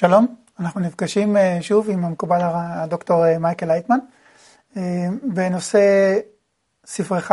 שלום, 0.00 0.26
אנחנו 0.60 0.80
נפגשים 0.80 1.36
אה, 1.36 1.58
שוב 1.60 1.90
עם 1.90 2.04
המקובל 2.04 2.38
הדוקטור 2.42 3.26
אה, 3.26 3.38
מייקל 3.38 3.66
לייטמן 3.66 3.98
אה, 4.76 4.82
בנושא 5.22 5.80
ספרך, 6.86 7.32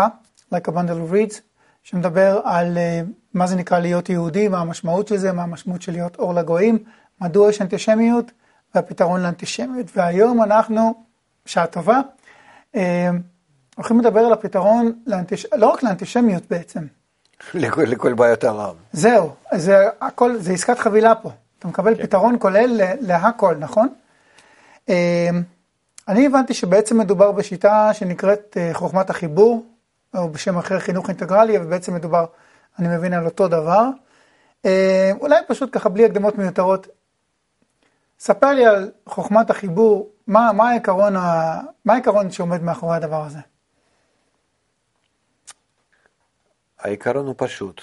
Like 0.54 0.68
a 0.68 0.72
Bundle 0.72 1.10
of 1.10 1.14
Reads, 1.14 1.40
שמדבר 1.84 2.42
על 2.44 2.78
מה 3.34 3.48
זה 3.48 3.56
נקרא 3.56 3.80
להיות 3.80 4.10
יהודי, 4.10 4.48
מה 4.48 4.60
המשמעות 4.60 5.08
של 5.08 5.18
זה, 5.18 5.32
מה 5.32 5.44
המשמעות 5.44 5.82
של 5.82 5.92
להיות 5.92 6.16
אור 6.16 6.34
לגויים, 6.34 6.84
מדוע 7.22 7.50
יש 7.50 7.62
אנטישמיות 7.62 8.32
והפתרון 8.76 9.24
לאנטישמיות. 9.24 9.86
והיום 9.96 10.44
אנחנו, 10.44 11.04
בשעה 11.46 11.68
טובה, 11.68 12.02
הולכים 13.76 14.00
לדבר 14.00 14.20
על 14.20 14.34
הפתרון, 14.34 14.92
לאנטיש... 15.06 15.48
לא 15.56 15.68
רק 15.68 15.84
לאנטישמיות 15.84 16.44
בעצם. 16.50 16.88
לכל, 17.54 17.82
לכל 17.82 18.14
בעיות 18.14 18.44
העולם. 18.44 18.76
זהו, 18.92 19.34
זה 19.56 19.78
הכל, 20.02 20.38
זה 20.38 20.54
עסקת 20.54 20.80
חבילה 20.80 21.16
פה. 21.16 21.32
אתה 21.60 21.68
מקבל 21.68 21.96
כן. 21.96 22.04
פתרון 22.04 22.36
כולל 22.40 22.82
להכל, 23.02 23.56
נכון? 23.56 23.94
אמ, 24.90 24.94
אני 26.08 26.26
הבנתי 26.26 26.54
שבעצם 26.54 26.98
מדובר 26.98 27.32
בשיטה 27.32 27.94
שנקראת 27.94 28.58
אה, 28.60 28.74
חוכמת 28.74 29.10
החיבור, 29.10 29.66
או 30.16 30.30
בשם 30.30 30.58
אחר 30.58 30.80
חינוך 30.80 31.10
אינטגרלי, 31.10 31.58
אבל 31.58 31.66
בעצם 31.66 31.94
מדובר, 31.94 32.26
אני 32.80 32.88
מבין, 32.88 33.14
על 33.14 33.26
אותו 33.26 33.48
דבר. 33.48 33.90
אמ, 34.66 34.70
אולי 35.20 35.36
פשוט 35.48 35.70
ככה 35.72 35.90
בלי 35.90 36.06
הקדמות 36.06 36.38
מיותרות, 36.38 36.88
ספר 38.20 38.52
לי 38.52 38.66
על 38.66 38.92
חוכמת 39.06 39.50
החיבור, 39.50 40.10
מה, 40.28 40.52
מה, 40.54 40.70
העיקרון, 40.70 41.14
מה 41.86 41.94
העיקרון 41.94 42.32
שעומד 42.32 42.64
מאחורי 42.64 42.96
הדבר 42.96 43.26
הזה? 43.26 43.40
העיקרון 46.80 47.26
הוא 47.26 47.36
פשוט. 47.38 47.82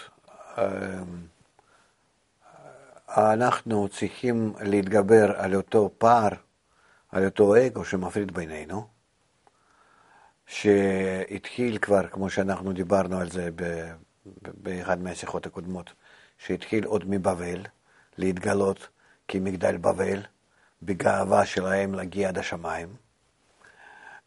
אנחנו 3.16 3.88
צריכים 3.88 4.54
להתגבר 4.60 5.32
על 5.36 5.54
אותו 5.54 5.90
פער, 5.98 6.28
על 7.12 7.24
אותו 7.24 7.56
אגו 7.56 7.84
שמפריד 7.84 8.34
בינינו, 8.34 8.86
שהתחיל 10.46 11.78
כבר, 11.78 12.08
כמו 12.08 12.30
שאנחנו 12.30 12.72
דיברנו 12.72 13.18
על 13.18 13.30
זה 13.30 13.48
באחד 14.36 15.02
מהשיחות 15.02 15.46
הקודמות, 15.46 15.92
שהתחיל 16.38 16.84
עוד 16.84 17.04
מבבל, 17.06 17.62
להתגלות 18.18 18.88
כמגדל 19.28 19.76
בבל, 19.76 20.22
בגאווה 20.82 21.46
שלהם 21.46 21.94
להגיע 21.94 22.28
עד 22.28 22.38
השמיים, 22.38 22.88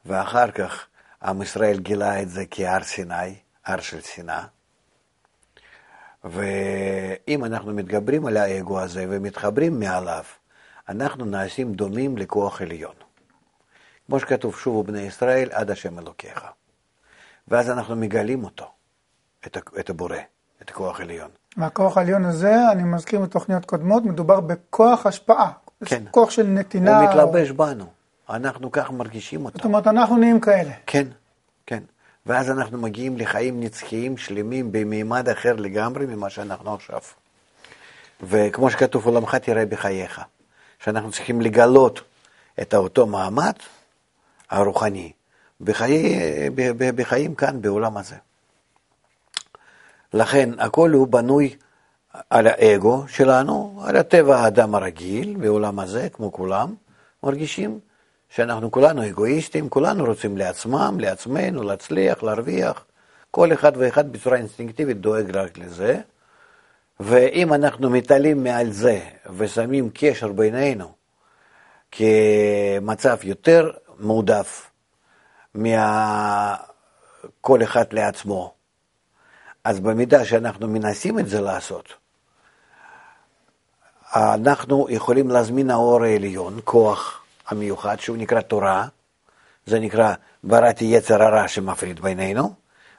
ואחר 0.06 0.52
כך 0.52 0.88
עם 1.24 1.42
ישראל 1.42 1.80
גילה 1.80 2.22
את 2.22 2.30
זה 2.30 2.44
כהר 2.52 2.84
סיני, 2.84 3.36
הר 3.66 3.80
של 3.80 4.02
שנאה, 4.02 4.46
ואם 6.32 7.46
אנחנו 7.46 7.74
מתגברים 7.74 8.26
על 8.26 8.38
האגו 8.38 8.80
הזה 8.80 9.06
ומתחברים 9.10 9.80
מעליו, 9.80 10.24
אנחנו 10.90 11.26
נעשים 11.26 11.74
דומים 11.74 12.18
לכוח 12.18 12.62
עליון. 12.62 12.94
כמו 14.08 14.20
שכתוב, 14.20 14.56
שובו 14.56 14.84
בני 14.84 15.02
ישראל 15.02 15.50
עד 15.52 15.72
השם 15.72 16.00
אלוקיך. 16.00 16.46
ואז 17.48 17.70
אנחנו 17.70 17.96
מגלים 17.96 18.44
אותו, 18.44 18.66
את, 19.48 19.58
את 19.80 19.90
הבורא, 19.90 20.18
את 20.62 20.70
הכוח 20.70 21.00
העליון. 21.00 21.30
והכוח 21.58 21.98
העליון 21.98 22.26
הזה, 22.26 22.72
אני 22.72 22.84
מזכיר 22.84 23.20
מתוכניות 23.20 23.66
קודמות, 23.66 24.04
מדובר 24.04 24.40
בכוח 24.40 25.06
השפעה. 25.06 25.52
כן. 25.86 26.04
כוח 26.12 26.30
של 26.30 26.48
נתינה. 26.48 27.00
הוא 27.00 27.10
מתלבש 27.10 27.50
או... 27.50 27.56
בנו, 27.56 27.86
אנחנו 28.30 28.72
כך 28.72 28.92
מרגישים 28.92 29.46
אותו. 29.46 29.58
זאת 29.58 29.66
אומרת, 29.66 29.88
אנחנו 29.88 30.18
נהיים 30.18 30.40
כאלה. 30.40 30.72
כן. 30.86 31.84
ואז 32.28 32.52
אנחנו 32.52 32.78
מגיעים 32.78 33.18
לחיים 33.18 33.60
נצחיים 33.60 34.18
שלמים 34.18 34.72
במימד 34.72 35.30
אחר 35.30 35.56
לגמרי 35.56 36.06
ממה 36.06 36.30
שאנחנו 36.30 36.74
עכשיו. 36.74 37.00
וכמו 38.24 38.70
שכתוב, 38.70 39.06
עולמך 39.06 39.36
תראה 39.36 39.66
בחייך, 39.66 40.22
שאנחנו 40.84 41.12
צריכים 41.12 41.42
לגלות 41.42 42.02
את 42.62 42.74
אותו 42.74 43.06
מעמד 43.06 43.54
הרוחני 44.50 45.12
בחיי, 45.62 46.20
בחיים 46.96 47.36
כאן, 47.36 47.62
בעולם 47.62 47.98
הזה. 47.98 48.16
לכן 50.14 50.50
הכל 50.60 50.92
הוא 50.92 51.08
בנוי 51.08 51.56
על 52.30 52.48
האגו 52.48 53.04
שלנו, 53.08 53.82
על 53.86 53.96
הטבע 53.96 54.38
האדם 54.38 54.76
הרגיל 54.76 55.36
בעולם 55.40 55.80
הזה, 55.80 56.08
כמו 56.14 56.32
כולם, 56.32 56.76
מרגישים 57.24 57.80
שאנחנו 58.30 58.72
כולנו 58.72 59.08
אגואיסטים, 59.08 59.70
כולנו 59.70 60.06
רוצים 60.06 60.38
לעצמם, 60.38 60.98
לעצמנו, 61.00 61.64
להצליח, 61.64 62.24
להרוויח. 62.24 62.86
כל 63.32 63.54
אחד 63.54 63.72
ואחד 63.78 64.12
בצורה 64.12 64.38
אינסטינקטיבית 64.38 65.02
דואג 65.02 65.38
רק 65.38 65.58
לזה. 65.58 66.00
ואם 67.00 67.54
אנחנו 67.54 67.90
מתעלים 67.90 68.44
מעל 68.44 68.72
זה 68.72 69.00
ושמים 69.38 69.90
קשר 69.94 70.32
בינינו 70.32 70.92
כמצב 71.92 73.18
יותר 73.24 73.72
מועדף 74.00 74.72
מכל 75.56 75.78
אחד 77.64 77.94
לעצמו, 77.94 78.54
אז 79.64 79.80
במידה 79.80 80.26
שאנחנו 80.26 80.68
מנסים 80.68 81.20
את 81.20 81.30
זה 81.30 81.42
לעשות, 81.42 81.94
אנחנו 84.16 84.88
יכולים 84.90 85.30
להזמין 85.30 85.70
האור 85.70 86.04
העליון, 86.04 86.60
כוח 86.64 87.24
המיוחד 87.48 88.00
שהוא 88.00 88.18
נקרא 88.18 88.42
תורה, 88.42 88.88
זה 89.66 89.80
נקרא 89.80 90.14
בראתי 90.44 90.86
יצר 90.86 91.24
הרע 91.24 91.48
שמפריד 91.48 92.00
בינינו, 92.00 92.54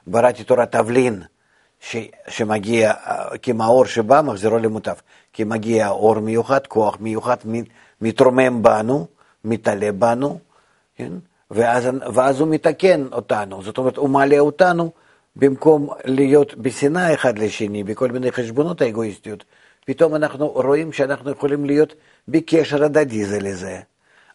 בראתי 0.07 0.43
תורת 0.43 0.71
תבלין 0.71 1.23
ש, 1.79 1.95
שמגיע 2.27 2.93
כמאור 3.41 3.85
שבא 3.85 4.21
מחזירו 4.21 4.57
למוטב, 4.57 4.95
כי 5.33 5.43
מגיע 5.43 5.89
אור 5.89 6.19
מיוחד, 6.19 6.67
כוח 6.67 6.97
מיוחד, 6.99 7.37
מתרומם 8.01 8.63
בנו, 8.63 9.07
מתעלה 9.45 9.91
בנו, 9.91 10.39
כן? 10.95 11.11
ואז, 11.51 11.89
ואז 12.13 12.39
הוא 12.39 12.47
מתקן 12.47 13.05
אותנו, 13.11 13.63
זאת 13.63 13.77
אומרת 13.77 13.97
הוא 13.97 14.09
מעלה 14.09 14.39
אותנו 14.39 14.91
במקום 15.35 15.89
להיות 16.05 16.55
בשנאה 16.55 17.13
אחד 17.13 17.39
לשני, 17.39 17.83
בכל 17.83 18.11
מיני 18.11 18.31
חשבונות 18.31 18.81
האגואיסטיות, 18.81 19.43
פתאום 19.85 20.15
אנחנו 20.15 20.47
רואים 20.47 20.91
שאנחנו 20.91 21.31
יכולים 21.31 21.65
להיות 21.65 21.93
בקשר 22.27 22.83
הדדי 22.83 23.25
זה 23.25 23.39
לזה. 23.39 23.79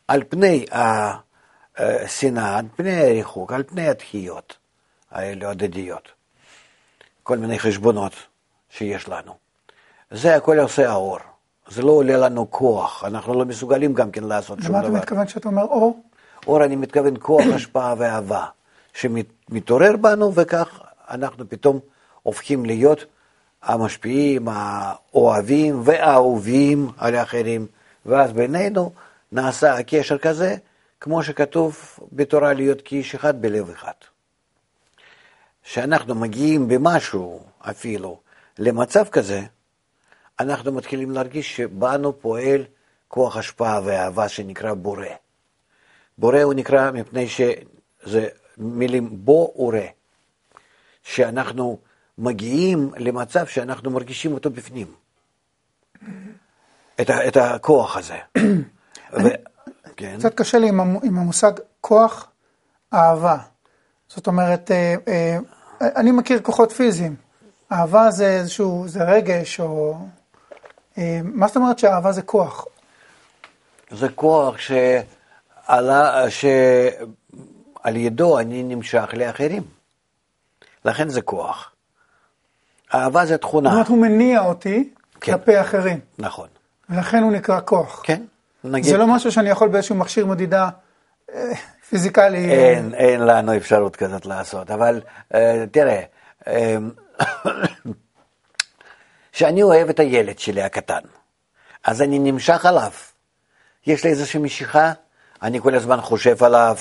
על 0.09 0.23
פני 0.29 0.65
השנאה, 1.77 2.59
על 2.59 2.67
פני 2.77 3.01
הריחוק, 3.01 3.53
על 3.53 3.63
פני 3.63 3.89
התחיות 3.89 4.57
האלה 5.11 5.51
הדדיות. 5.51 6.09
כל 7.23 7.39
מיני 7.39 7.59
חשבונות 7.59 8.13
שיש 8.71 9.09
לנו. 9.09 9.33
זה 10.11 10.37
הכל 10.37 10.59
עושה 10.59 10.91
האור. 10.91 11.19
זה 11.69 11.83
לא 11.83 11.91
עולה 11.91 12.17
לנו 12.17 12.51
כוח, 12.51 13.05
אנחנו 13.05 13.35
לא 13.35 13.45
מסוגלים 13.45 13.95
גם 13.95 14.11
כן 14.11 14.25
לעשות 14.25 14.59
שום 14.63 14.69
דבר. 14.69 14.79
למה 14.79 14.89
אתה 14.89 14.97
מתכוון 14.97 15.27
כשאתה 15.27 15.49
אומר 15.49 15.63
אור? 15.63 16.03
אור, 16.47 16.65
אני 16.65 16.77
מתכוון 16.77 17.15
כוח, 17.21 17.45
השפעה 17.57 17.95
ואהבה, 17.99 18.47
שמתעורר 18.95 19.97
בנו, 19.97 20.35
וכך 20.35 20.81
אנחנו 21.11 21.49
פתאום 21.49 21.79
הופכים 22.23 22.65
להיות 22.65 23.05
המשפיעים, 23.63 24.49
האוהבים 24.51 25.81
והאהובים 25.85 26.91
על 26.99 27.15
האחרים, 27.15 27.67
ואז 28.07 28.33
בינינו 28.33 28.93
נעשה 29.33 29.75
הקשר 29.75 30.19
כזה, 30.19 30.57
כמו 31.01 31.23
שכתוב 31.23 31.99
בתורה 32.13 32.53
להיות 32.53 32.83
כאיש 32.85 33.15
אחד 33.15 33.43
בלב 33.43 33.71
אחד. 33.71 33.93
כשאנחנו 35.63 36.15
מגיעים 36.15 36.69
במשהו 36.69 37.47
אפילו 37.61 38.21
למצב 38.59 39.09
כזה, 39.09 39.41
אנחנו 40.41 40.73
מתחילים 40.73 41.11
להרגיש 41.11 41.57
שבנו 41.57 42.21
פועל 42.21 42.65
כוח 43.09 43.37
השפעה 43.37 43.81
ואהבה 43.85 44.29
שנקרא 44.29 44.75
בורא. 44.75 45.07
בורא 46.19 46.43
הוא 46.43 46.55
נקרא 46.55 46.91
מפני 46.91 47.29
שזה 47.29 48.29
מילים 48.59 49.25
בו 49.25 49.55
ורא, 49.59 49.79
שאנחנו 51.03 51.79
מגיעים 52.19 52.91
למצב 52.97 53.47
שאנחנו 53.47 53.91
מרגישים 53.91 54.33
אותו 54.33 54.51
בפנים, 54.51 54.95
את, 57.01 57.11
את 57.29 57.37
הכוח 57.37 57.97
הזה. 57.97 58.19
כן. 59.97 60.17
קצת 60.19 60.35
קשה 60.35 60.59
לי 60.59 60.69
עם, 60.69 60.81
עם 60.81 61.19
המושג 61.19 61.53
כוח 61.81 62.29
אהבה. 62.95 63.37
זאת 64.09 64.27
אומרת, 64.27 64.71
אה, 64.71 64.95
אה, 65.09 65.39
אני 65.81 66.11
מכיר 66.11 66.41
כוחות 66.41 66.73
פיזיים. 66.73 67.17
אהבה 67.73 68.11
זה 68.11 68.27
איזשהו, 68.27 68.85
זה 68.87 69.05
רגש, 69.05 69.61
או... 69.61 69.97
אה, 70.99 71.21
מה 71.25 71.47
זאת 71.47 71.57
אומרת 71.57 71.79
שאהבה 71.79 72.13
זה 72.13 72.23
כוח? 72.23 72.67
זה 73.91 74.09
כוח 74.09 74.57
שעלה, 74.59 76.31
שעל 76.31 77.97
ידו 77.97 78.39
אני 78.39 78.63
נמשך 78.63 79.05
לאחרים. 79.13 79.63
לכן 80.85 81.09
זה 81.09 81.23
כוח. 81.23 81.73
אהבה 82.95 83.27
זה 83.27 83.39
תכונה. 83.39 83.69
זאת 83.69 83.75
אומרת, 83.75 83.89
הוא 83.89 83.99
מניע 83.99 84.41
אותי 84.41 84.91
כן. 85.21 85.33
כלפי 85.33 85.61
אחרים. 85.61 86.01
נכון. 86.19 86.49
ולכן 86.91 87.23
הוא 87.23 87.33
נקרא 87.33 87.61
כוח. 87.65 88.01
כן. 88.05 88.23
נגיד... 88.65 88.91
זה 88.91 88.97
לא 88.97 89.07
משהו 89.07 89.33
שאני 89.33 89.51
יכול 89.51 89.69
באיזשהו 89.69 89.95
מכשיר 89.95 90.27
מדידה 90.27 90.69
אה, 91.35 91.53
פיזיקלי. 91.89 92.51
אין, 92.51 92.95
אין 92.95 93.21
לנו 93.21 93.57
אפשרות 93.57 93.97
כזאת 93.97 94.27
לעשות, 94.27 94.71
אבל 94.71 95.01
אה, 95.35 95.65
תראה, 95.71 96.03
כשאני 99.33 99.63
אה, 99.63 99.67
אוהב 99.67 99.89
את 99.89 100.01
הילד 100.01 100.39
שלי 100.39 100.63
הקטן, 100.63 101.01
אז 101.85 102.03
אני 102.03 102.19
נמשך 102.19 102.67
עליו, 102.67 102.91
יש 103.87 104.05
לי 104.05 104.11
איזושהי 104.11 104.41
משיכה, 104.41 104.93
אני 105.43 105.61
כל 105.61 105.75
הזמן 105.75 106.01
חושב 106.01 106.45
עליו, 106.45 106.77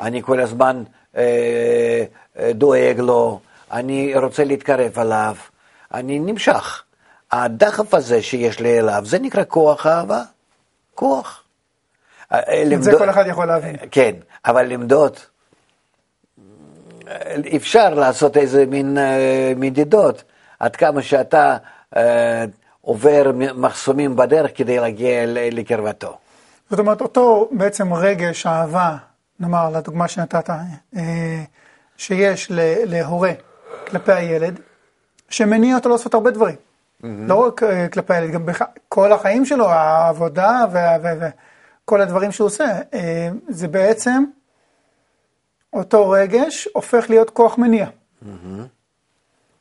אני 0.00 0.22
כל 0.22 0.40
הזמן 0.40 0.82
אה, 1.16 2.04
אה, 2.38 2.52
דואג 2.52 3.00
לו, 3.00 3.40
אני 3.72 4.16
רוצה 4.16 4.44
להתקרב 4.44 4.98
אליו, 4.98 5.36
אני 5.94 6.18
נמשך. 6.18 6.82
הדחף 7.32 7.94
הזה 7.94 8.22
שיש 8.22 8.60
לי 8.60 8.78
אליו, 8.78 9.02
זה 9.06 9.18
נקרא 9.18 9.42
כוח 9.48 9.86
אהבה. 9.86 10.22
כוח. 11.00 11.42
אה, 12.32 12.62
את 12.74 12.82
זה 12.82 12.92
כל 12.98 13.10
אחד 13.10 13.24
יכול 13.26 13.46
להבין. 13.46 13.76
כן, 13.90 14.14
אבל 14.44 14.66
למדוד, 14.66 15.16
אפשר 17.56 17.94
לעשות 17.94 18.36
איזה 18.36 18.66
מין 18.66 18.98
אה, 18.98 19.52
מדידות, 19.56 20.24
עד 20.58 20.76
כמה 20.76 21.02
שאתה 21.02 21.56
אה, 21.96 22.44
עובר 22.80 23.32
מחסומים 23.54 24.16
בדרך 24.16 24.50
כדי 24.54 24.78
להגיע 24.78 25.22
לקרבתו. 25.26 26.18
זאת 26.70 26.78
אומרת, 26.78 27.00
אותו 27.00 27.48
בעצם 27.52 27.94
רגש, 27.94 28.46
אהבה, 28.46 28.96
נאמר, 29.40 29.70
לדוגמה 29.70 30.08
שנתת, 30.08 30.50
שיש 31.96 32.52
להורה 32.86 33.32
כלפי 33.86 34.12
הילד, 34.12 34.60
שמניע 35.28 35.76
אותו 35.76 35.88
לעשות 35.88 36.14
הרבה 36.14 36.30
דברים. 36.30 36.56
Mm-hmm. 37.02 37.06
לא 37.06 37.46
רק 37.46 37.60
כלפי 37.92 38.14
הילד, 38.14 38.30
גם 38.30 38.46
בכל 38.46 39.12
החיים 39.12 39.46
שלו, 39.46 39.68
העבודה 39.68 40.64
וכל 41.84 42.00
הדברים 42.00 42.32
שהוא 42.32 42.46
עושה. 42.46 42.78
זה 43.48 43.68
בעצם 43.68 44.24
אותו 45.72 46.10
רגש 46.10 46.68
הופך 46.74 47.10
להיות 47.10 47.30
כוח 47.30 47.58
מניע. 47.58 47.86
Mm-hmm. 47.86 48.26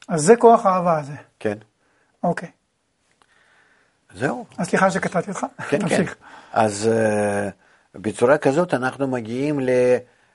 אז 0.07 0.21
זה 0.21 0.35
כוח 0.35 0.65
האהבה 0.65 0.99
הזה. 0.99 1.13
כן. 1.39 1.57
אוקיי. 2.23 2.49
זהו. 4.13 4.45
אז 4.57 4.67
סליחה 4.67 4.91
שקטעתי 4.91 5.31
אותך. 5.31 5.45
כן, 5.69 5.89
כן. 5.89 6.03
אז 6.53 6.89
uh, 6.91 7.99
בצורה 7.99 8.37
כזאת 8.37 8.73
אנחנו 8.73 9.07
מגיעים 9.07 9.59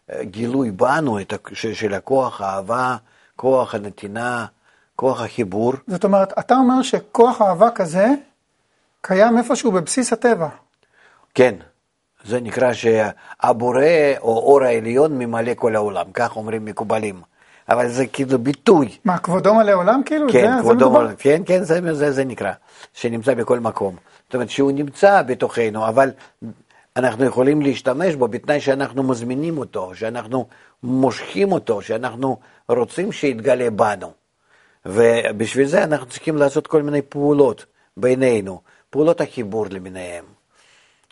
לגילוי 0.09 0.71
בנו 0.71 1.21
את, 1.21 1.33
של 1.53 1.95
הכוח 1.95 2.41
האהבה, 2.41 2.97
כוח 3.37 3.75
הנתינה, 3.75 4.47
כוח 4.97 5.23
החיבור. 5.23 5.73
זאת 5.87 6.05
אומרת, 6.05 6.39
אתה 6.39 6.55
אומר 6.55 6.83
שכוח 6.83 7.43
אהבה 7.43 7.71
כזה 7.71 8.07
קיים 9.01 9.39
איפשהו 9.39 9.73
בבסיס 9.73 10.13
הטבע. 10.13 10.49
כן. 11.35 11.55
זה 12.25 12.41
נקרא 12.41 12.73
שהבורא 12.73 13.85
או 14.21 14.39
אור 14.39 14.63
העליון 14.63 15.19
ממלא 15.19 15.55
כל 15.55 15.77
העולם, 15.77 16.07
כך 16.15 16.37
אומרים 16.37 16.65
מקובלים. 16.65 17.23
אבל 17.69 17.89
זה 17.89 18.07
כאילו 18.07 18.39
ביטוי. 18.39 18.99
מה, 19.05 19.19
כבודו 19.19 19.55
מלא 19.55 19.73
עולם 19.73 20.03
כאילו? 20.07 20.27
כן, 20.33 20.53
זה, 20.57 20.63
כבודו 20.63 20.91
מלא, 20.91 21.11
כן, 21.19 21.43
כן, 21.47 21.63
זה, 21.63 21.95
זה, 21.95 22.13
זה 22.13 22.25
נקרא, 22.25 22.53
שנמצא 22.93 23.35
בכל 23.35 23.61
מקום. 23.61 23.97
זאת 24.25 24.35
אומרת 24.35 24.51
שהוא 24.51 24.73
נמצא 24.73 25.23
בתוכנו, 25.23 25.89
אבל 25.89 26.11
אנחנו 26.97 27.25
יכולים 27.25 27.63
להשתמש 27.63 28.15
בו 28.15 28.29
בתנאי 28.29 28.61
שאנחנו 28.61 29.03
מזמינים 29.03 29.59
אותו, 29.59 29.95
שאנחנו 29.95 30.47
מושכים 30.83 31.53
אותו, 31.53 31.83
שאנחנו 31.83 32.37
רוצים 32.69 33.13
שיתגלה 33.13 33.71
בנו. 33.71 34.13
ובשביל 34.87 35.67
זה 35.67 35.85
אנחנו 35.85 36.07
צריכים 36.07 36.37
לעשות 36.37 36.67
כל 36.67 36.83
מיני 36.83 37.03
פעולות 37.03 37.67
בינינו, 37.97 38.61
פעולות 38.91 39.21
החיבור 39.21 39.67
למיניהם. 39.71 40.25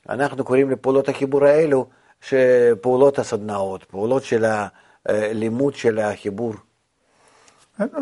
אנחנו 0.08 0.44
קוראים 0.44 0.70
לפעולות 0.70 1.08
החיבור 1.08 1.44
האלו 1.44 1.86
שפעולות 2.20 3.18
הסדנאות, 3.18 3.84
פעולות 3.84 4.24
של 4.24 4.44
הלימוד 5.06 5.74
של 5.74 5.98
החיבור. 5.98 6.54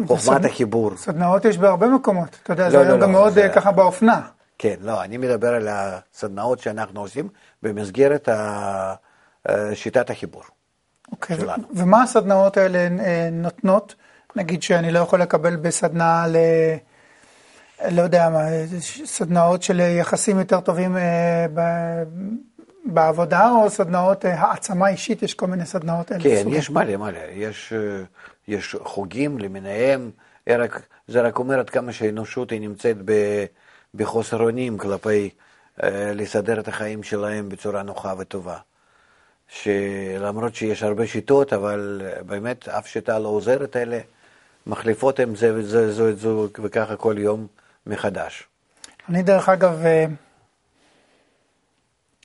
חוכמת 0.06 0.44
החיבור. 0.44 0.96
סדנאות 0.96 1.44
יש 1.44 1.58
בהרבה 1.58 1.86
מקומות, 1.86 2.38
אתה 2.42 2.52
יודע, 2.52 2.64
לא, 2.64 2.70
זה 2.70 2.76
לא, 2.76 2.82
היום 2.82 3.00
לא, 3.00 3.06
גם 3.06 3.12
מאוד 3.12 3.32
זה... 3.32 3.48
ככה 3.54 3.72
באופנה. 3.72 4.20
כן, 4.58 4.74
לא, 4.80 5.02
אני 5.04 5.16
מדבר 5.16 5.54
על 5.54 5.68
הסדנאות 5.70 6.58
שאנחנו 6.58 7.00
עושים 7.00 7.28
במסגרת 7.62 8.28
שיטת 9.74 10.10
החיבור 10.10 10.42
אוקיי, 11.12 11.36
שלנו. 11.36 11.62
ומה 11.74 12.02
הסדנאות 12.02 12.56
האלה 12.56 12.78
אה, 12.78 13.28
נותנות? 13.32 13.94
נגיד 14.36 14.62
שאני 14.62 14.90
לא 14.90 14.98
יכול 14.98 15.22
לקבל 15.22 15.56
בסדנה 15.56 16.26
ל... 16.28 16.36
לא 17.90 18.02
יודע 18.02 18.28
מה, 18.28 18.44
סדנאות 19.04 19.62
של 19.62 19.80
יחסים 19.80 20.38
יותר 20.38 20.60
טובים 20.60 20.96
אה, 20.96 21.46
בעבודה, 22.84 23.50
או 23.50 23.70
סדנאות 23.70 24.24
אה, 24.24 24.34
העצמה 24.40 24.88
אישית, 24.88 25.22
יש 25.22 25.34
כל 25.34 25.46
מיני 25.46 25.66
סדנאות 25.66 26.10
האלה. 26.10 26.22
כן, 26.22 26.44
יש 26.48 26.70
מלא 26.70 26.96
מלא, 26.96 27.18
יש, 27.32 27.72
אה, 27.72 28.02
יש 28.48 28.76
חוגים 28.82 29.38
למיניהם, 29.38 30.10
רק, 30.48 30.82
זה 31.08 31.20
רק 31.20 31.38
אומר 31.38 31.58
עד 31.58 31.70
כמה 31.70 31.92
שהאנושות 31.92 32.50
היא 32.50 32.60
נמצאת 32.60 32.96
בחוסר 33.94 34.42
אונים 34.42 34.78
כלפי 34.78 35.30
לסדר 36.14 36.60
את 36.60 36.68
החיים 36.68 37.02
שלהם 37.02 37.48
בצורה 37.48 37.82
נוחה 37.82 38.14
וטובה. 38.18 38.56
שלמרות 39.48 40.54
שיש 40.54 40.82
הרבה 40.82 41.06
שיטות, 41.06 41.52
אבל 41.52 42.02
באמת 42.26 42.68
אף 42.68 42.86
שיטה 42.86 43.18
לא 43.18 43.28
עוזרת, 43.28 43.76
אלה 43.76 43.98
מחליפות 44.66 45.20
הם 45.20 45.34
זה 45.34 45.54
וזה, 45.54 45.92
זו, 45.92 46.16
זו, 46.16 46.48
וככה 46.62 46.96
כל 46.96 47.14
יום 47.18 47.46
מחדש. 47.86 48.48
אני 49.08 49.22
דרך 49.22 49.48
אגב, 49.48 49.82
אה, 49.84 50.04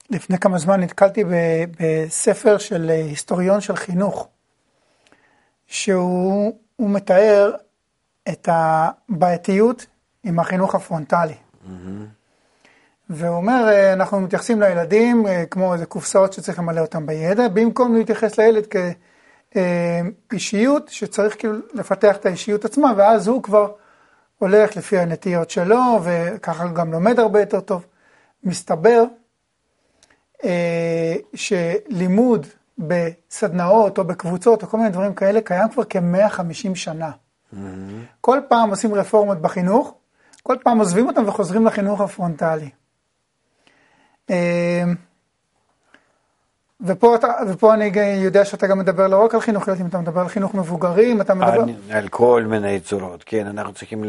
לפני 0.10 0.38
כמה 0.38 0.58
זמן 0.58 0.82
נתקלתי 0.82 1.24
בספר 1.80 2.58
של 2.58 2.90
אה, 2.90 2.96
היסטוריון 2.96 3.62
של 3.62 3.76
חינוך, 3.76 4.28
שהוא 5.68 6.54
מתאר 6.80 7.52
את 8.30 8.50
הבעייתיות 8.52 9.86
עם 10.24 10.40
החינוך 10.40 10.76
הפרונטלי. 10.76 11.34
Mm-hmm. 11.34 11.70
והוא 13.10 13.36
אומר, 13.36 13.68
אה, 13.68 13.94
אנחנו 13.94 14.20
מתייחסים 14.20 14.62
לילדים 14.62 15.26
כמו 15.52 15.74
איזה 15.74 15.86
קופסאות 15.86 16.34
שצריך 16.34 16.60
למלא 16.60 16.82
אותם 16.82 17.06
בידע, 17.06 17.48
במקום 17.48 17.96
להתייחס 17.96 18.38
לילד 18.38 18.66
כאישיות 20.30 20.90
שצריך 20.90 21.36
כאילו 21.40 21.54
לפתח 21.74 22.16
את 22.16 22.26
האישיות 22.26 22.66
עצמה, 22.66 22.94
ואז 22.98 23.28
הוא 23.28 23.44
כבר 23.44 23.72
הולך 24.40 24.78
לפי 24.78 24.98
הנטיות 24.98 25.50
שלו, 25.50 26.00
וככה 26.04 26.68
גם 26.68 26.92
לומד 26.92 27.20
הרבה 27.20 27.40
יותר 27.40 27.60
טוב. 27.60 27.86
מסתבר 28.44 29.04
אה, 30.44 31.16
שלימוד 31.34 32.48
בסדנאות 32.78 33.98
או 33.98 34.04
בקבוצות 34.04 34.64
או 34.64 34.68
כל 34.68 34.78
מיני 34.78 34.90
דברים 34.90 35.14
כאלה 35.14 35.42
קיים 35.42 35.70
כבר 35.70 35.84
כ-150 35.90 36.76
שנה. 36.76 37.12
Mm-hmm. 37.12 37.58
כל 38.22 38.40
פעם 38.50 38.70
עושים 38.70 38.94
רפורמות 38.94 39.42
בחינוך, 39.42 39.94
כל 40.44 40.56
פעם 40.64 40.80
עוזבים 40.80 41.08
אותם 41.08 41.28
וחוזרים 41.28 41.66
לחינוך 41.66 42.02
הפרונטלי. 42.02 42.70
אה, 44.30 44.84
ופה, 46.82 47.16
אתה, 47.16 47.28
ופה 47.50 47.74
אני 47.74 47.92
יודע 48.16 48.46
שאתה 48.46 48.68
גם 48.68 48.80
מדבר 48.80 49.08
לא 49.08 49.24
רק 49.26 49.34
על 49.34 49.42
חינוך 49.42 49.68
ילדים, 49.68 49.88
אתה 49.88 49.98
מדבר 49.98 50.22
על 50.22 50.28
חינוך 50.28 50.56
מבוגרים, 50.56 51.22
אתה 51.22 51.34
מדבר... 51.34 51.62
על, 51.62 51.70
על 51.92 52.08
כל 52.08 52.44
מיני 52.48 52.80
צורות, 52.80 53.24
כן, 53.26 53.48
אנחנו 53.48 53.74
צריכים 53.74 54.04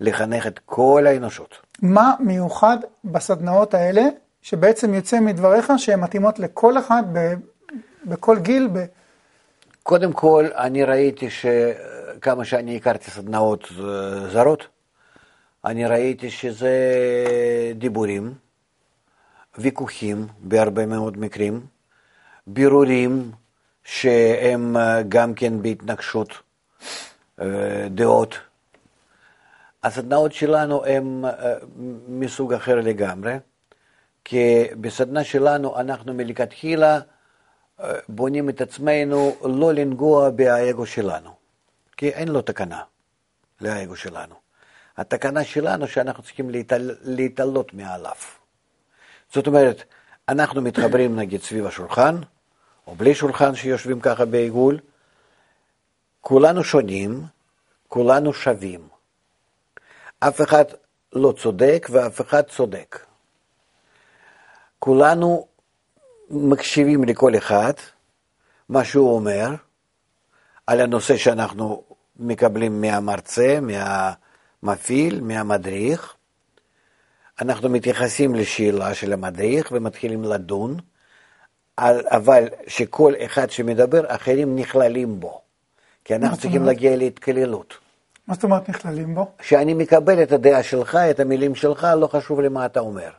לחנך 0.00 0.46
את 0.46 0.60
כל 0.66 1.04
האנושות. 1.06 1.58
מה 1.82 2.14
מיוחד 2.20 2.76
בסדנאות 3.04 3.74
האלה, 3.74 4.02
שבעצם 4.42 4.94
יוצא 4.94 5.20
מדבריך 5.20 5.72
שהן 5.76 6.00
מתאימות 6.00 6.38
לכל 6.38 6.78
אחד, 6.78 7.02
ב, 7.12 7.34
בכל 8.04 8.38
גיל? 8.38 8.68
ב... 8.72 8.84
קודם 9.82 10.12
כל, 10.12 10.46
אני 10.56 10.84
ראיתי 10.84 11.28
שכמה 11.30 12.44
שאני 12.44 12.76
הכרתי 12.76 13.10
סדנאות 13.10 13.72
זרות, 14.32 14.66
אני 15.64 15.86
ראיתי 15.86 16.30
שזה 16.30 16.72
דיבורים, 17.74 18.34
ויכוחים 19.58 20.26
בהרבה 20.40 20.86
מאוד 20.86 21.18
מקרים. 21.18 21.60
בירורים 22.52 23.32
שהם 23.84 24.76
אה, 24.76 25.02
גם 25.08 25.34
כן 25.34 25.62
בהתנגשות 25.62 26.28
אה, 27.40 27.86
דעות. 27.90 28.38
הסדנאות 29.82 30.32
שלנו 30.32 30.84
הן 30.86 31.24
אה, 31.24 31.54
מסוג 32.08 32.52
אחר 32.52 32.74
לגמרי, 32.74 33.36
כי 34.24 34.64
בסדנה 34.80 35.24
שלנו 35.24 35.80
אנחנו 35.80 36.14
מלכתחילה 36.14 37.00
בונים 38.08 38.48
את 38.48 38.60
עצמנו 38.60 39.36
לא 39.44 39.74
לנגוע 39.74 40.30
באגו 40.30 40.86
שלנו, 40.86 41.30
כי 41.96 42.08
אין 42.08 42.28
לו 42.28 42.42
תקנה 42.42 42.82
לאגו 43.60 43.96
שלנו. 43.96 44.34
התקנה 44.96 45.44
שלנו 45.44 45.88
שאנחנו 45.88 46.22
צריכים 46.22 46.50
להתעל... 46.50 46.96
להתעלות 47.02 47.74
מעליו. 47.74 48.16
זאת 49.32 49.46
אומרת, 49.46 49.84
אנחנו 50.28 50.62
מתחברים 50.62 51.16
נגיד 51.16 51.40
סביב 51.40 51.66
השולחן, 51.66 52.16
או 52.90 52.94
בלי 52.94 53.14
שולחן 53.14 53.54
שיושבים 53.54 54.00
ככה 54.00 54.24
בעיגול, 54.24 54.78
כולנו 56.20 56.64
שונים, 56.64 57.22
כולנו 57.88 58.32
שווים. 58.32 58.88
אף 60.18 60.40
אחד 60.40 60.64
לא 61.12 61.34
צודק 61.42 61.86
ואף 61.90 62.20
אחד 62.20 62.42
צודק. 62.42 63.06
כולנו 64.78 65.46
מקשיבים 66.30 67.04
לכל 67.04 67.36
אחד, 67.36 67.72
מה 68.68 68.84
שהוא 68.84 69.14
אומר, 69.14 69.48
על 70.66 70.80
הנושא 70.80 71.16
שאנחנו 71.16 71.82
מקבלים 72.16 72.80
מהמרצה, 72.80 73.58
מהמפעיל, 73.62 75.20
מהמדריך. 75.20 76.14
אנחנו 77.40 77.68
מתייחסים 77.68 78.34
לשאלה 78.34 78.94
של 78.94 79.12
המדריך 79.12 79.68
ומתחילים 79.72 80.24
לדון, 80.24 80.76
אבל 81.88 82.48
שכל 82.66 83.12
אחד 83.24 83.50
שמדבר, 83.50 84.02
אחרים 84.06 84.56
נכללים 84.56 85.20
בו. 85.20 85.40
כי 86.04 86.14
אנחנו 86.14 86.36
צריכים? 86.36 86.64
להגיע 86.64 86.96
להתקללות. 86.96 87.74
מה 88.28 88.34
זאת 88.34 88.44
אומרת 88.44 88.68
נכללים 88.68 89.14
בו? 89.14 89.26
שאני 89.42 89.74
מקבל 89.74 90.22
את 90.22 90.32
הדעה 90.32 90.62
שלך, 90.62 90.94
את 90.94 91.20
המילים 91.20 91.54
שלך, 91.54 91.86
לא 91.96 92.06
חשוב 92.06 92.40
לי 92.40 92.48
מה 92.48 92.66
אתה 92.66 92.80
אומר. 92.80 93.10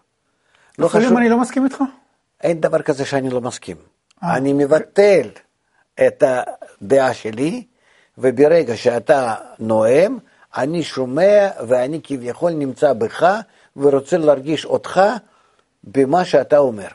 לא 0.79 0.87
חשוב, 0.87 1.17
אני 1.17 1.29
לא 1.29 1.37
מסכים 1.37 1.65
איתך? 1.65 1.83
אין 2.41 2.61
דבר 2.61 2.81
כזה 2.81 3.05
שאני 3.05 3.29
לא 3.29 3.41
מסכים. 3.41 3.77
אה. 4.23 4.37
אני 4.37 4.53
מבטל 4.53 5.29
את 6.07 6.23
הדעה 6.27 7.13
שלי, 7.13 7.63
וברגע 8.17 8.77
שאתה 8.77 9.35
נואם, 9.59 10.17
אני 10.57 10.83
שומע 10.83 11.49
ואני 11.67 11.99
כביכול 12.03 12.51
נמצא 12.51 12.93
בך, 12.93 13.39
ורוצה 13.77 14.17
להרגיש 14.17 14.65
אותך 14.65 15.01
במה 15.83 16.25
שאתה 16.25 16.57
אומר. 16.57 16.87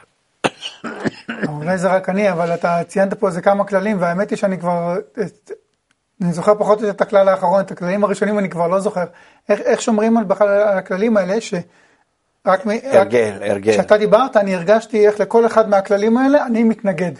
אולי 1.48 1.78
זה 1.78 1.88
רק 1.88 2.08
אני, 2.08 2.32
אבל 2.32 2.54
אתה 2.54 2.80
ציינת 2.86 3.14
פה 3.14 3.26
איזה 3.26 3.40
כמה 3.40 3.64
כללים, 3.64 3.96
והאמת 4.00 4.30
היא 4.30 4.36
שאני 4.38 4.58
כבר... 4.58 4.96
אני 6.22 6.32
זוכר 6.32 6.54
פחות 6.54 6.78
או 6.78 6.84
יותר 6.86 6.96
את 6.96 7.00
הכלל 7.00 7.28
האחרון, 7.28 7.60
את 7.60 7.70
הכללים 7.70 8.04
הראשונים 8.04 8.38
אני 8.38 8.50
כבר 8.50 8.68
לא 8.68 8.80
זוכר. 8.80 9.04
איך, 9.48 9.60
איך 9.60 9.82
שומרים 9.82 10.16
על 10.16 10.24
בכלל 10.24 10.48
על 10.48 10.78
הכללים 10.78 11.16
האלה, 11.16 11.40
ש... 11.40 11.54
רק 12.46 12.66
מ... 12.66 12.70
הרגל, 12.70 13.32
רק... 13.40 13.50
הרגל. 13.50 13.72
כשאתה 13.72 13.98
דיברת, 13.98 14.36
אני 14.36 14.54
הרגשתי 14.54 15.06
איך 15.06 15.20
לכל 15.20 15.46
אחד 15.46 15.68
מהכללים 15.68 16.16
האלה 16.18 16.46
אני 16.46 16.64
מתנגד. 16.64 17.12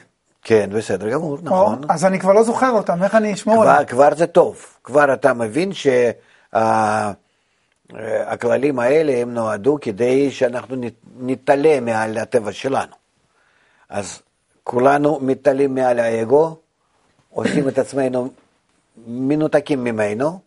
כן, 0.42 0.70
בסדר 0.73 1.11
גמור, 1.11 1.38
נכון. 1.42 1.85
או, 1.85 1.88
אז 1.88 2.04
אני 2.04 2.20
כבר 2.20 2.32
לא 2.32 2.42
זוכר 2.42 2.70
אותם, 2.70 3.02
איך 3.02 3.14
אני 3.14 3.32
אשמור 3.35 3.56
כבר, 3.56 3.68
עליהם? 3.68 3.85
כבר 3.87 4.14
זה 4.14 4.26
טוב, 4.26 4.66
כבר 4.85 5.12
אתה 5.12 5.35
מבין 5.35 5.70
שהכללים 7.82 8.78
האלה 8.78 9.12
הם 9.12 9.35
נועדו 9.35 9.78
כדי 9.80 10.30
שאנחנו 10.30 10.76
נת- 10.76 11.04
נתעלה 11.20 11.80
מעל 11.80 12.18
הטבע 12.18 12.52
שלנו. 12.52 13.05
אז 13.88 14.23
כולנו 14.64 15.19
מתעלים 15.21 15.75
מעל 15.75 15.99
האגו, 15.99 16.57
עושים 17.31 17.69
את 17.69 17.78
עצמנו 17.78 18.31
מנותקים 19.07 19.85
ממנו, 19.85 20.40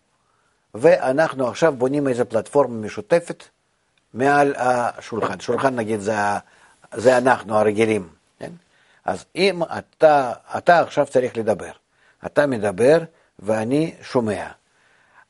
ואנחנו 0.73 1.47
עכשיו 1.47 1.73
בונים 1.75 2.07
איזו 2.07 2.25
פלטפורמה 2.25 2.75
משותפת 2.75 3.43
מעל 4.13 4.53
השולחן. 4.57 5.39
שולחן 5.39 5.75
נגיד 5.75 5.99
זה, 5.99 6.13
זה 6.93 7.17
אנחנו 7.17 7.57
הרגילים, 7.57 8.09
כן? 8.39 8.51
אז 9.05 9.25
אם 9.35 9.63
אתה, 9.63 10.33
אתה 10.57 10.79
עכשיו 10.79 11.05
צריך 11.05 11.37
לדבר, 11.37 11.71
אתה 12.25 12.47
מדבר 12.47 12.97
ואני 13.39 13.95
שומע. 14.01 14.47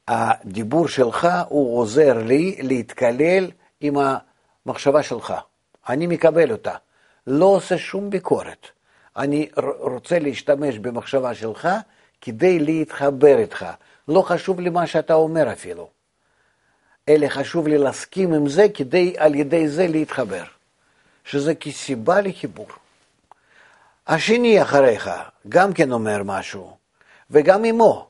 הדיבור 0.07 0.87
שלך 0.87 1.27
הוא 1.49 1.79
עוזר 1.79 2.17
לי 2.17 2.57
להתקלל 2.59 3.51
עם 3.81 3.95
המחשבה 4.65 5.03
שלך. 5.03 5.33
אני 5.89 6.07
מקבל 6.07 6.51
אותה, 6.51 6.75
לא 7.29 7.45
עושה 7.45 7.77
שום 7.77 8.09
ביקורת. 8.09 8.67
אני 9.17 9.49
רוצה 9.79 10.19
להשתמש 10.19 10.77
במחשבה 10.77 11.33
שלך 11.35 11.67
כדי 12.21 12.59
להתחבר 12.59 13.37
איתך. 13.37 13.65
לא 14.07 14.21
חשוב 14.21 14.59
לי 14.59 14.69
מה 14.69 14.87
שאתה 14.87 15.13
אומר 15.13 15.51
אפילו, 15.51 15.89
אלא 17.09 17.27
חשוב 17.27 17.67
לי 17.67 17.77
להסכים 17.77 18.33
עם 18.33 18.49
זה 18.49 18.67
כדי 18.73 19.13
על 19.17 19.35
ידי 19.35 19.67
זה 19.67 19.87
להתחבר, 19.87 20.43
שזה 21.25 21.55
כסיבה 21.55 22.21
לחיבור. 22.21 22.67
השני 24.07 24.61
אחריך 24.61 25.09
גם 25.49 25.73
כן 25.73 25.91
אומר 25.91 26.23
משהו, 26.23 26.77
וגם 27.31 27.65
עמו. 27.65 28.07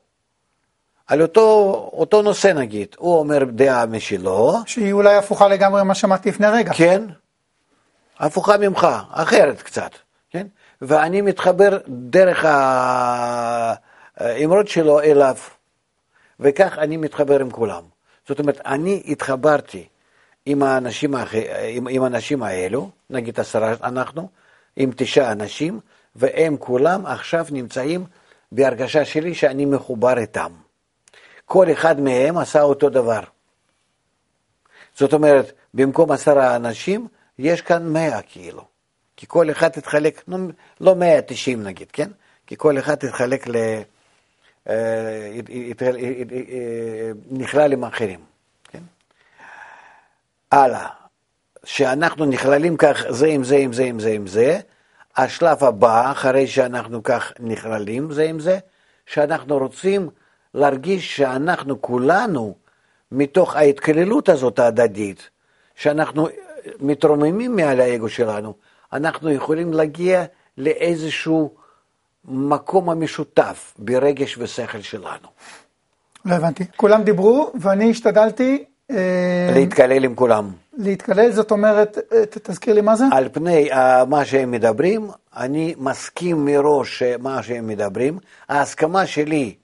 על 1.07 1.21
אותו, 1.21 1.89
אותו 1.93 2.21
נושא 2.21 2.47
נגיד, 2.47 2.95
הוא 2.97 3.19
אומר 3.19 3.43
דעה 3.43 3.85
משלו, 3.85 4.53
שהיא 4.65 4.93
אולי 4.93 5.15
הפוכה 5.15 5.47
לגמרי 5.47 5.83
ממה 5.83 5.95
שאמרתי 5.95 6.29
לפני 6.29 6.47
רגע. 6.47 6.73
כן, 6.73 7.01
הפוכה 8.19 8.57
ממך, 8.57 8.88
אחרת 9.11 9.61
קצת, 9.61 9.91
כן? 10.29 10.47
ואני 10.81 11.21
מתחבר 11.21 11.77
דרך 11.88 12.45
האמרות 14.15 14.67
שלו 14.67 15.01
אליו, 15.01 15.35
וכך 16.39 16.77
אני 16.77 16.97
מתחבר 16.97 17.39
עם 17.39 17.51
כולם. 17.51 17.83
זאת 18.27 18.39
אומרת, 18.39 18.61
אני 18.65 19.03
התחברתי 19.05 19.88
עם 20.45 20.63
האנשים, 20.63 21.15
עם, 21.67 21.88
עם 21.88 22.03
האנשים 22.03 22.43
האלו, 22.43 22.89
נגיד 23.09 23.39
עשרה 23.39 23.73
אנחנו, 23.83 24.29
עם 24.75 24.91
תשעה 24.95 25.31
אנשים, 25.31 25.79
והם 26.15 26.57
כולם 26.57 27.05
עכשיו 27.05 27.45
נמצאים 27.51 28.05
בהרגשה 28.51 29.05
שלי 29.05 29.35
שאני 29.35 29.65
מחובר 29.65 30.17
איתם. 30.17 30.51
כל 31.45 31.71
אחד 31.71 31.99
מהם 31.99 32.38
עשה 32.38 32.61
אותו 32.61 32.89
דבר. 32.89 33.21
זאת 34.95 35.13
אומרת, 35.13 35.51
במקום 35.73 36.11
עשרה 36.11 36.55
אנשים, 36.55 37.07
יש 37.39 37.62
כאן 37.62 37.93
מאה 37.93 38.22
כאילו. 38.22 38.65
כי 39.17 39.25
כל 39.27 39.51
אחד 39.51 39.69
התחלק, 39.77 40.24
לא, 40.27 40.38
לא 40.81 40.96
מאה 40.96 41.19
תשעים 41.27 41.63
נגיד, 41.63 41.91
כן? 41.91 42.10
כי 42.48 42.55
כל 42.58 42.79
אחד 42.79 42.93
התחלק 43.03 43.48
ל... 43.48 43.55
אה, 44.69 45.39
אה, 45.81 47.12
נכלל 47.31 47.74
עם 47.74 47.84
האחרים, 47.84 48.19
כן? 48.63 48.79
הלאה, 50.51 50.88
שאנחנו 51.63 52.25
נכללים 52.25 52.77
כך 52.77 53.03
זה 53.10 53.27
עם 53.27 53.43
זה 53.43 53.55
עם 53.55 53.74
זה 53.74 53.84
עם 53.84 54.00
זה 54.00 54.10
עם 54.10 54.27
זה, 54.27 54.60
השלב 55.17 55.63
הבא, 55.63 56.12
אחרי 56.12 56.48
שאנחנו 56.48 57.03
כך 57.03 57.34
נכללים 57.39 58.12
זה 58.12 58.24
עם 58.24 58.39
זה, 58.39 58.60
שאנחנו 59.05 59.58
רוצים 59.58 60.10
להרגיש 60.53 61.17
שאנחנו 61.17 61.81
כולנו, 61.81 62.55
מתוך 63.12 63.55
ההתקללות 63.55 64.29
הזאת 64.29 64.60
ההדדית, 64.60 65.29
שאנחנו 65.75 66.27
מתרוממים 66.80 67.56
מעל 67.56 67.80
האגו 67.80 68.10
שלנו, 68.10 68.54
אנחנו 68.94 69.32
יכולים 69.32 69.74
להגיע 69.74 70.24
לאיזשהו 70.58 71.54
מקום 72.25 72.89
המשותף 72.89 73.74
ברגש 73.78 74.38
ושכל 74.38 74.82
שלנו. 74.82 75.28
לא 76.25 76.36
הבנתי. 76.36 76.63
כולם 76.75 77.04
דיברו, 77.04 77.51
ואני 77.56 77.92
השתדלתי 77.92 78.66
אה, 78.92 79.51
להתקלל 79.54 80.04
עם 80.04 80.16
כולם. 80.16 80.51
להתקלל, 80.78 81.32
זאת 81.32 81.51
אומרת, 81.51 81.98
אה, 82.13 82.24
תזכיר 82.25 82.74
לי 82.74 82.82
מה 82.82 82.96
זה? 82.96 83.06
על 83.12 83.30
פני 83.32 83.72
uh, 83.72 83.75
מה 84.08 84.25
שהם 84.25 84.51
מדברים, 84.51 85.10
אני 85.36 85.75
מסכים 85.78 86.46
מראש 86.46 87.04
מה 87.20 87.44
שהם 87.44 87.68
מדברים. 87.68 88.20
ההסכמה 88.50 89.06
שלי 89.06 89.56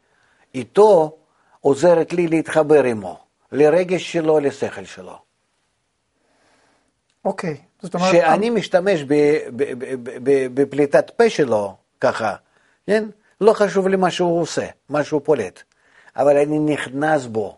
איתו 0.56 1.18
עוזרת 1.62 2.14
לי 2.14 2.28
להתחבר 2.28 2.84
עמו, 2.84 3.18
לרגש 3.52 4.12
שלו, 4.12 4.40
לשכל 4.40 4.86
שלו. 4.86 5.25
אוקיי. 7.26 7.58
זאת 7.82 7.94
אומרת, 7.94 8.12
שאני 8.12 8.50
משתמש 8.50 9.04
ב- 9.08 9.38
ב- 9.56 10.62
בפליטת 10.62 11.10
פה 11.10 11.30
שלו, 11.30 11.76
ככה, 12.02 12.36
כן? 12.88 13.04
לא 13.42 13.54
חשוב 13.54 13.88
לי 13.88 13.96
מה 13.96 14.12
שהוא 14.12 14.42
עושה, 14.42 14.66
מה 14.90 15.04
שהוא 15.04 15.22
פולט, 15.24 15.64
אבל 16.16 16.38
אני 16.38 16.60
נכנס 16.60 17.26
בו, 17.26 17.58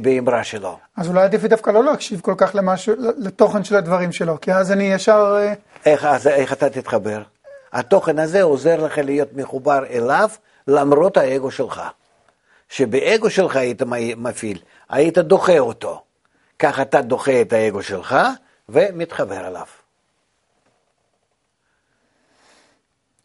באמרה 0.00 0.44
שלו. 0.44 0.78
אז 0.96 1.08
אולי 1.08 1.22
עדיף 1.22 1.42
לי 1.42 1.48
דווקא 1.48 1.70
לא 1.70 1.84
להקשיב 1.84 2.20
כל 2.20 2.34
כך 2.36 2.54
למשהו, 2.54 2.94
לתוכן 3.18 3.64
של 3.64 3.76
הדברים 3.76 4.12
שלו, 4.12 4.40
כי 4.40 4.52
אז 4.52 4.72
אני 4.72 4.84
ישר... 4.84 5.36
אה, 5.38 5.54
איך, 5.86 6.04
אז 6.04 6.26
איך 6.26 6.52
אתה 6.52 6.70
תתחבר? 6.70 7.22
התוכן 7.72 8.18
הזה 8.18 8.42
עוזר 8.42 8.84
לך 8.84 8.98
להיות 8.98 9.28
מחובר 9.34 9.86
אליו 9.90 10.30
למרות 10.68 11.16
האגו 11.16 11.50
שלך. 11.50 11.82
שבאגו 12.68 13.30
שלך 13.30 13.56
היית 13.56 13.82
מפעיל, 14.16 14.58
היית 14.88 15.18
דוחה 15.18 15.58
אותו. 15.58 16.02
כך 16.60 16.80
אתה 16.80 17.02
דוחה 17.02 17.40
את 17.40 17.52
האגו 17.52 17.82
שלך 17.82 18.16
ומתחבר 18.68 19.46
אליו. 19.48 19.66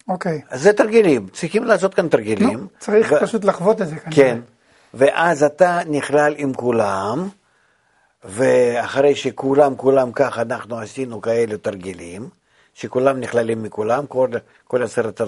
אוקיי. 0.08 0.42
אז 0.50 0.62
זה 0.62 0.74
תרגילים, 0.74 1.28
צריכים 1.28 1.64
לעשות 1.64 1.94
כאן 1.94 2.08
תרגילים. 2.08 2.60
נו, 2.60 2.68
צריך 2.80 3.12
ו- 3.12 3.22
פשוט 3.22 3.46
לחוות 3.46 3.82
את 3.82 3.88
זה 3.88 3.96
כנראה. 3.96 4.16
כן, 4.16 4.40
ואז 4.94 5.44
אתה 5.44 5.80
נכלל 5.86 6.34
עם 6.38 6.54
כולם, 6.54 7.30
ואחרי 8.24 9.16
שכולם, 9.16 9.76
כולם 9.76 10.12
כך, 10.12 10.40
אנחנו 10.40 10.80
עשינו 10.80 11.22
כאלה 11.22 11.58
תרגילים, 11.58 12.30
שכולם 12.74 13.20
נכללים 13.20 13.64
מכולם, 13.64 14.08
כל, 14.08 14.30
כל 14.68 14.84
עשרת, 14.84 15.22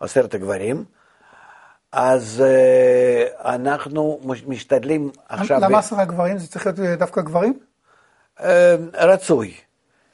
עשרת 0.00 0.34
הגברים, 0.34 0.84
אז 1.92 2.42
אה, 2.46 3.54
אנחנו 3.54 4.20
מש- 4.24 4.44
משתדלים 4.46 5.10
עכשיו... 5.28 5.60
למה 5.60 5.78
עשרה 5.78 6.04
גברים? 6.04 6.38
זה 6.38 6.48
צריך 6.48 6.66
להיות 6.66 6.80
אה, 6.80 6.96
דווקא 6.96 7.20
גברים? 7.20 7.58
אה, 8.42 8.76
רצוי. 8.94 9.52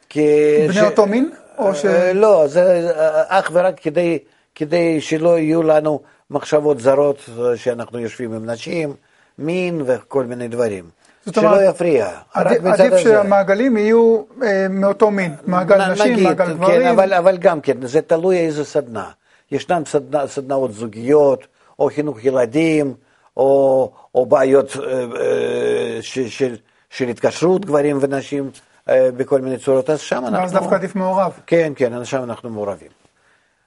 כי 0.08 0.28
בני 0.68 0.80
אותו 0.86 1.06
מין? 1.06 1.30
או 1.58 1.74
ש... 1.74 1.84
אה, 1.84 2.12
לא, 2.12 2.44
זה 2.46 2.90
אה, 2.96 3.38
אך 3.38 3.50
ורק 3.52 3.80
כדי, 3.80 4.18
כדי 4.54 5.00
שלא 5.00 5.38
יהיו 5.38 5.62
לנו 5.62 6.00
מחשבות 6.30 6.80
זרות 6.80 7.28
שאנחנו 7.56 7.98
יושבים 7.98 8.32
עם 8.32 8.50
נשים, 8.50 8.94
מין 9.38 9.82
וכל 9.86 10.24
מיני 10.24 10.48
דברים. 10.48 10.84
זאת 11.26 11.34
שלא 11.34 11.48
אומרת, 11.48 11.74
יפריע, 11.74 12.06
רק 12.36 12.46
עדיף, 12.46 12.64
עדיף. 12.64 12.96
שהמעגלים 12.96 13.76
יהיו 13.76 14.22
אה, 14.42 14.66
מאותו 14.70 15.10
מין, 15.10 15.34
מעגל 15.46 15.88
נ- 15.88 15.90
נשים, 15.92 16.12
נגיד, 16.12 16.24
מעגל 16.24 16.46
כן, 16.46 16.52
גברים. 16.54 16.86
אבל, 16.86 17.14
אבל 17.14 17.36
גם 17.36 17.60
כן, 17.60 17.86
זה 17.86 18.02
תלוי 18.02 18.36
איזה 18.38 18.64
סדנה. 18.64 19.10
ישנן 19.52 19.82
סדנה, 19.86 20.26
סדנאות 20.26 20.72
זוגיות, 20.72 21.46
או 21.78 21.90
חינוך 21.94 22.24
ילדים, 22.24 22.94
או, 23.36 23.92
או 24.14 24.26
בעיות 24.26 24.76
אה, 24.76 25.04
אה, 25.20 25.98
ש, 26.02 26.18
של, 26.18 26.56
של 26.90 27.08
התקשרות 27.08 27.64
גברים 27.64 27.98
ונשים 28.00 28.50
אה, 28.88 29.10
בכל 29.16 29.40
מיני 29.40 29.58
צורות, 29.58 29.90
אז 29.90 30.00
שם 30.00 30.24
אנחנו... 30.26 30.38
ואז 30.38 30.52
דווקא 30.52 30.74
עדיף 30.74 30.94
מעורב. 30.94 31.40
כן, 31.46 31.72
כן, 31.76 32.04
שם 32.04 32.22
אנחנו 32.22 32.50
מעורבים. 32.50 32.88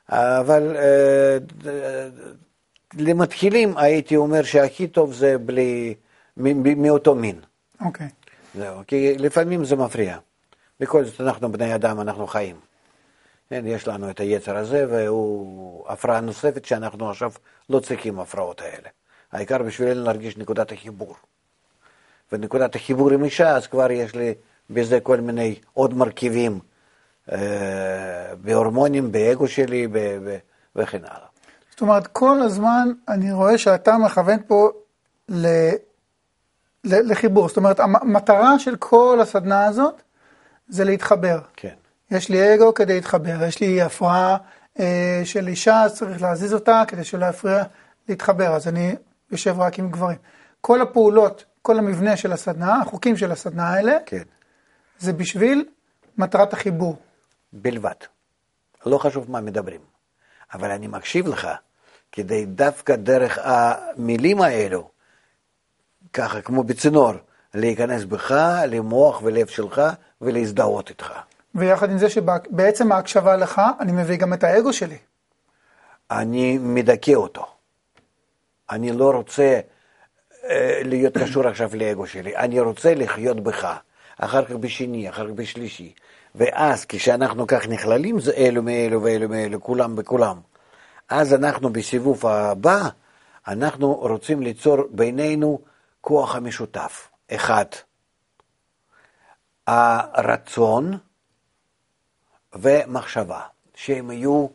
אבל 0.10 0.76
למתחילים 2.98 3.78
הייתי 3.78 4.16
אומר 4.16 4.44
שהכי 4.44 4.88
טוב 4.88 5.14
זה 5.14 5.38
בלי, 5.38 5.94
מאותו 6.38 7.16
מין. 7.16 7.40
אוקיי. 7.86 8.08
זהו, 8.56 8.76
כי 8.88 9.18
לפעמים 9.18 9.66
זה 9.66 9.76
מפריע. 9.76 10.18
בכל 10.80 11.06
זאת 11.06 11.22
אנחנו 11.22 11.52
בני 11.52 11.76
אדם, 11.76 12.02
אנחנו 12.02 12.28
חיים. 12.28 12.56
כן, 13.52 13.68
יש 13.68 13.88
לנו 13.88 14.10
את 14.10 14.20
היצר 14.20 14.58
הזה, 14.58 14.86
והוא 14.90 15.86
הפרעה 15.88 16.22
נוספת 16.22 16.66
שאנחנו 16.66 17.10
עכשיו 17.10 17.32
לא 17.70 17.80
צריכים 17.80 18.20
הפרעות 18.20 18.62
האלה. 18.62 18.90
העיקר 19.32 19.64
בשבילנו 19.64 20.04
להרגיש 20.04 20.38
נקודת 20.38 20.72
החיבור. 20.72 21.16
ונקודת 22.32 22.76
החיבור 22.76 23.12
עם 23.12 23.24
אישה, 23.24 23.56
אז 23.56 23.68
כבר 23.68 23.92
יש 23.92 24.16
לי 24.16 24.34
בזה 24.70 25.00
כל 25.00 25.18
מיני 25.18 25.56
עוד 25.74 25.94
מרכיבים 25.94 26.60
אה, 27.32 28.36
בהורמונים, 28.42 29.12
באגו 29.12 29.48
שלי 29.48 29.88
ב, 29.88 29.98
ב, 29.98 30.38
וכן 30.76 31.02
הלאה. 31.04 31.28
זאת 31.72 31.82
אומרת, 31.82 32.08
כל 32.08 32.42
הזמן 32.42 32.92
אני 33.08 33.32
רואה 33.32 33.58
שאתה 33.58 33.98
מכוון 33.98 34.40
פה 34.48 34.70
ל, 35.30 35.48
ל, 36.84 37.12
לחיבור. 37.12 37.48
זאת 37.48 37.58
אומרת, 37.58 37.80
המטרה 37.80 38.60
של 38.60 38.76
כל 38.76 39.20
הסדנה 39.22 39.66
הזאת 39.66 40.02
זה 40.68 40.84
להתחבר. 40.84 41.40
כן. 41.56 41.76
יש 42.12 42.30
לי 42.30 42.56
אגו 42.56 42.74
כדי 42.74 42.94
להתחבר, 42.94 43.44
יש 43.44 43.60
לי 43.60 43.82
הפרעה 43.82 44.38
אה, 44.80 45.22
של 45.24 45.48
אישה, 45.48 45.82
אז 45.82 45.98
צריך 45.98 46.22
להזיז 46.22 46.54
אותה 46.54 46.84
כדי 46.88 47.04
שלא 47.04 47.26
יפריע 47.26 47.64
להתחבר, 48.10 48.48
אז 48.48 48.68
אני 48.68 48.96
יושב 49.32 49.60
רק 49.60 49.80
עם 49.80 49.90
גברים. 49.92 50.18
כל 50.62 50.82
הפעולות, 50.82 51.46
כל 51.62 51.78
המבנה 51.78 52.18
של 52.18 52.32
הסדנה, 52.32 52.82
החוקים 52.82 53.18
של 53.18 53.32
הסדנה 53.32 53.70
האלה, 53.70 53.98
כן. 54.06 54.24
זה 55.00 55.14
בשביל 55.14 55.66
מטרת 56.18 56.54
החיבור. 56.54 56.96
בלבד. 57.54 57.96
לא 58.86 58.98
חשוב 58.98 59.32
מה 59.32 59.42
מדברים. 59.42 59.82
אבל 60.54 60.72
אני 60.72 60.88
מקשיב 60.88 61.28
לך, 61.28 61.48
כדי 62.12 62.46
דווקא 62.46 62.96
דרך 62.96 63.40
המילים 63.42 64.42
האלו, 64.42 64.90
ככה 66.14 66.42
כמו 66.42 66.64
בצינור, 66.64 67.12
להיכנס 67.54 68.04
בך, 68.04 68.32
למוח 68.68 69.22
ולב 69.24 69.48
שלך 69.48 69.82
ולהזדהות 70.22 70.90
איתך. 70.90 71.14
ויחד 71.56 71.92
עם 71.92 71.98
זה 71.98 72.10
שבעצם 72.10 72.92
ההקשבה 72.92 73.38
לך, 73.38 73.62
אני 73.80 73.92
מביא 73.92 74.18
גם 74.18 74.34
את 74.34 74.44
האגו 74.44 74.74
שלי. 74.74 74.98
אני 76.12 76.58
מדכא 76.58 77.12
אותו. 77.12 77.46
אני 78.70 78.92
לא 78.92 79.12
רוצה 79.12 79.60
אה, 80.50 80.82
להיות 80.84 81.18
קשור 81.18 81.48
עכשיו 81.48 81.70
לאגו 81.74 82.08
שלי, 82.08 82.38
אני 82.38 82.60
רוצה 82.60 82.94
לחיות 82.96 83.40
בך, 83.40 83.78
אחר 84.18 84.46
כך 84.46 84.52
בשני, 84.52 85.10
אחר 85.10 85.28
כך 85.28 85.34
בשלישי. 85.34 85.94
ואז 86.36 86.86
כשאנחנו 86.86 87.48
כך 87.48 87.68
נכללים, 87.68 88.20
זה 88.20 88.32
אלו 88.32 88.64
מאלו 88.64 89.04
ואלו 89.04 89.30
מאלו, 89.30 89.62
כולם 89.62 89.96
בכולם. 89.96 90.40
אז 91.10 91.34
אנחנו 91.34 91.70
בסיבוב 91.70 92.26
הבא, 92.26 92.90
אנחנו 93.48 93.94
רוצים 93.94 94.42
ליצור 94.42 94.78
בינינו 94.90 95.60
כוח 96.02 96.36
המשותף. 96.36 97.10
אחד, 97.32 97.66
הרצון 99.68 100.98
ומחשבה, 102.56 103.42
שהם 103.76 104.12
יהיו 104.12 104.48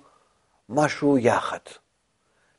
משהו 0.68 1.18
יחד. 1.18 1.58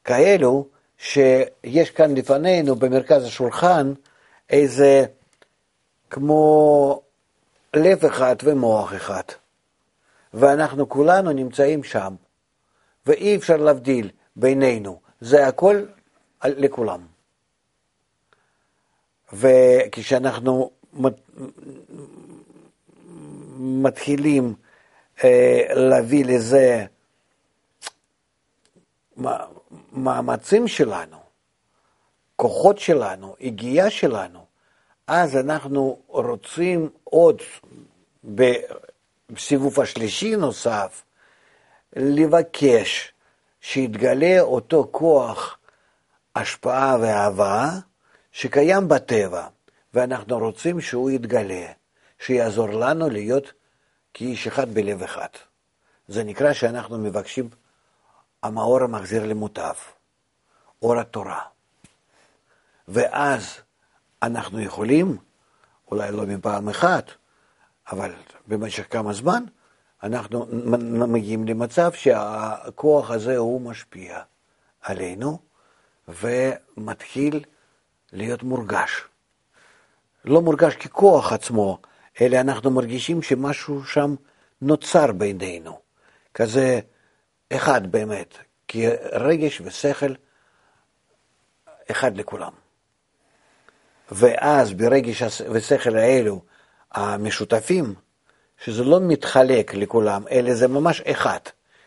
כאלו 0.03 0.67
שיש 0.97 1.89
כאן 1.91 2.17
לפנינו 2.17 2.75
במרכז 2.75 3.23
השולחן 3.23 3.93
איזה 4.49 5.05
כמו 6.09 7.01
לב 7.73 8.05
אחד 8.05 8.35
ומוח 8.43 8.95
אחד, 8.95 9.23
ואנחנו 10.33 10.89
כולנו 10.89 11.31
נמצאים 11.31 11.83
שם, 11.83 12.15
ואי 13.05 13.35
אפשר 13.35 13.57
להבדיל 13.57 14.09
בינינו, 14.35 14.99
זה 15.21 15.47
הכל 15.47 15.85
לכולם. 16.43 17.01
וכשאנחנו 19.33 20.71
מתחילים 23.59 24.53
להביא 25.75 26.25
לזה 26.25 26.85
מאמצים 29.91 30.67
שלנו, 30.67 31.17
כוחות 32.35 32.79
שלנו, 32.79 33.35
הגיעה 33.41 33.89
שלנו, 33.89 34.45
אז 35.07 35.37
אנחנו 35.37 35.99
רוצים 36.07 36.89
עוד 37.03 37.41
בסיבוב 38.23 39.79
השלישי 39.79 40.35
נוסף 40.35 41.03
לבקש 41.95 43.13
שיתגלה 43.61 44.41
אותו 44.41 44.87
כוח 44.91 45.57
השפעה 46.35 46.97
ואהבה 47.01 47.69
שקיים 48.31 48.87
בטבע, 48.87 49.47
ואנחנו 49.93 50.37
רוצים 50.37 50.81
שהוא 50.81 51.11
יתגלה, 51.11 51.65
שיעזור 52.19 52.69
לנו 52.69 53.09
להיות 53.09 53.53
כאיש 54.17 54.47
אחד 54.47 54.73
בלב 54.73 55.03
אחד. 55.03 55.27
זה 56.07 56.23
נקרא 56.23 56.53
שאנחנו 56.53 56.97
מבקשים 56.97 57.49
המאור 58.43 58.83
המחזיר 58.83 59.25
למוטב, 59.25 59.73
אור 60.81 60.99
התורה. 60.99 61.41
ואז 62.87 63.59
אנחנו 64.23 64.61
יכולים, 64.61 65.17
אולי 65.91 66.11
לא 66.11 66.25
מפעם 66.25 66.69
אחת, 66.69 67.11
אבל 67.91 68.13
במשך 68.47 68.93
כמה 68.93 69.13
זמן, 69.13 69.43
אנחנו 70.03 70.45
מגיעים 71.07 71.47
למצב 71.47 71.93
שהכוח 71.93 73.11
הזה 73.11 73.37
הוא 73.37 73.61
משפיע 73.61 74.21
עלינו 74.81 75.39
ומתחיל 76.07 77.43
להיות 78.13 78.43
מורגש. 78.43 79.03
לא 80.25 80.41
מורגש 80.41 80.75
ככוח 80.75 81.33
עצמו, 81.33 81.81
אלא 82.21 82.37
אנחנו 82.37 82.71
מרגישים 82.71 83.21
שמשהו 83.21 83.83
שם 83.83 84.15
נוצר 84.61 85.11
בינינו. 85.11 85.79
כזה 86.33 86.79
אחד 87.49 87.91
באמת, 87.91 88.37
כי 88.67 88.87
רגש 89.11 89.61
ושכל 89.61 90.13
אחד 91.91 92.17
לכולם. 92.17 92.51
ואז 94.11 94.73
ברגש 94.73 95.23
ושכל 95.51 95.97
האלו 95.97 96.41
המשותפים, 96.91 97.95
שזה 98.63 98.83
לא 98.83 98.99
מתחלק 99.01 99.73
לכולם, 99.73 100.23
אלא 100.31 100.53
זה 100.53 100.67
ממש 100.67 101.01
אחד. 101.01 101.39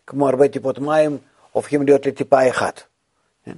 כמו 0.06 0.28
הרבה 0.28 0.48
טיפות 0.48 0.78
מים 0.78 1.18
הופכים 1.52 1.82
להיות 1.82 2.06
לטיפה 2.06 2.50
אחת. 2.50 2.82
כן? 3.44 3.56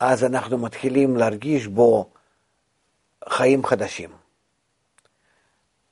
אז 0.00 0.24
אנחנו 0.24 0.58
מתחילים 0.58 1.16
להרגיש 1.16 1.66
בו 1.66 2.10
חיים 3.28 3.64
חדשים. 3.64 4.21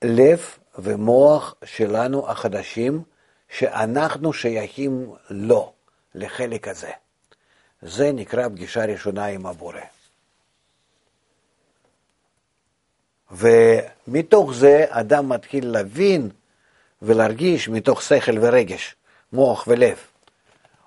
לב 0.05 0.41
ומוח 0.79 1.55
שלנו 1.65 2.31
החדשים, 2.31 3.03
שאנחנו 3.49 4.33
שייכים 4.33 5.13
לו, 5.31 5.73
לחלק 6.15 6.69
הזה. 6.69 6.91
זה 7.83 8.13
נקרא 8.13 8.49
פגישה 8.49 8.85
ראשונה 8.85 9.27
עם 9.27 9.47
הבורא. 9.47 9.81
ומתוך 13.31 14.55
זה 14.55 14.85
אדם 14.89 15.29
מתחיל 15.29 15.69
להבין 15.69 16.31
ולהרגיש 17.03 17.69
מתוך 17.69 18.03
שכל 18.03 18.39
ורגש, 18.39 18.97
מוח 19.33 19.65
ולב. 19.69 19.99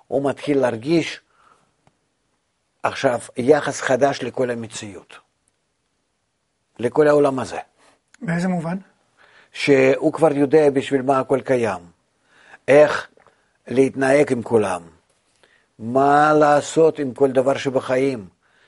הוא 0.08 0.30
מתחיל 0.30 0.60
להרגיש 0.60 1.21
עכשיו 2.84 3.19
יחס 3.38 3.82
חדש 3.82 4.23
לכל 4.23 4.49
המציאות, 4.49 5.17
לכל 6.80 7.08
העולם 7.08 7.39
הזה. 7.39 7.60
באיזה 8.21 8.47
מובן? 8.47 8.78
שהוא 9.54 10.13
כבר 10.13 10.32
יודע 10.34 10.70
בשביל 10.70 11.02
מה 11.02 11.20
הכל 11.20 11.42
קיים, 11.42 11.80
איך 12.68 13.08
להתנהג 13.68 14.32
עם 14.32 14.42
כולם, 14.42 14.82
מה 15.80 16.34
לעשות 16.34 17.00
עם 17.00 17.13
כל 17.13 17.32
דבר 17.32 17.58
שבחיים, 17.58 18.26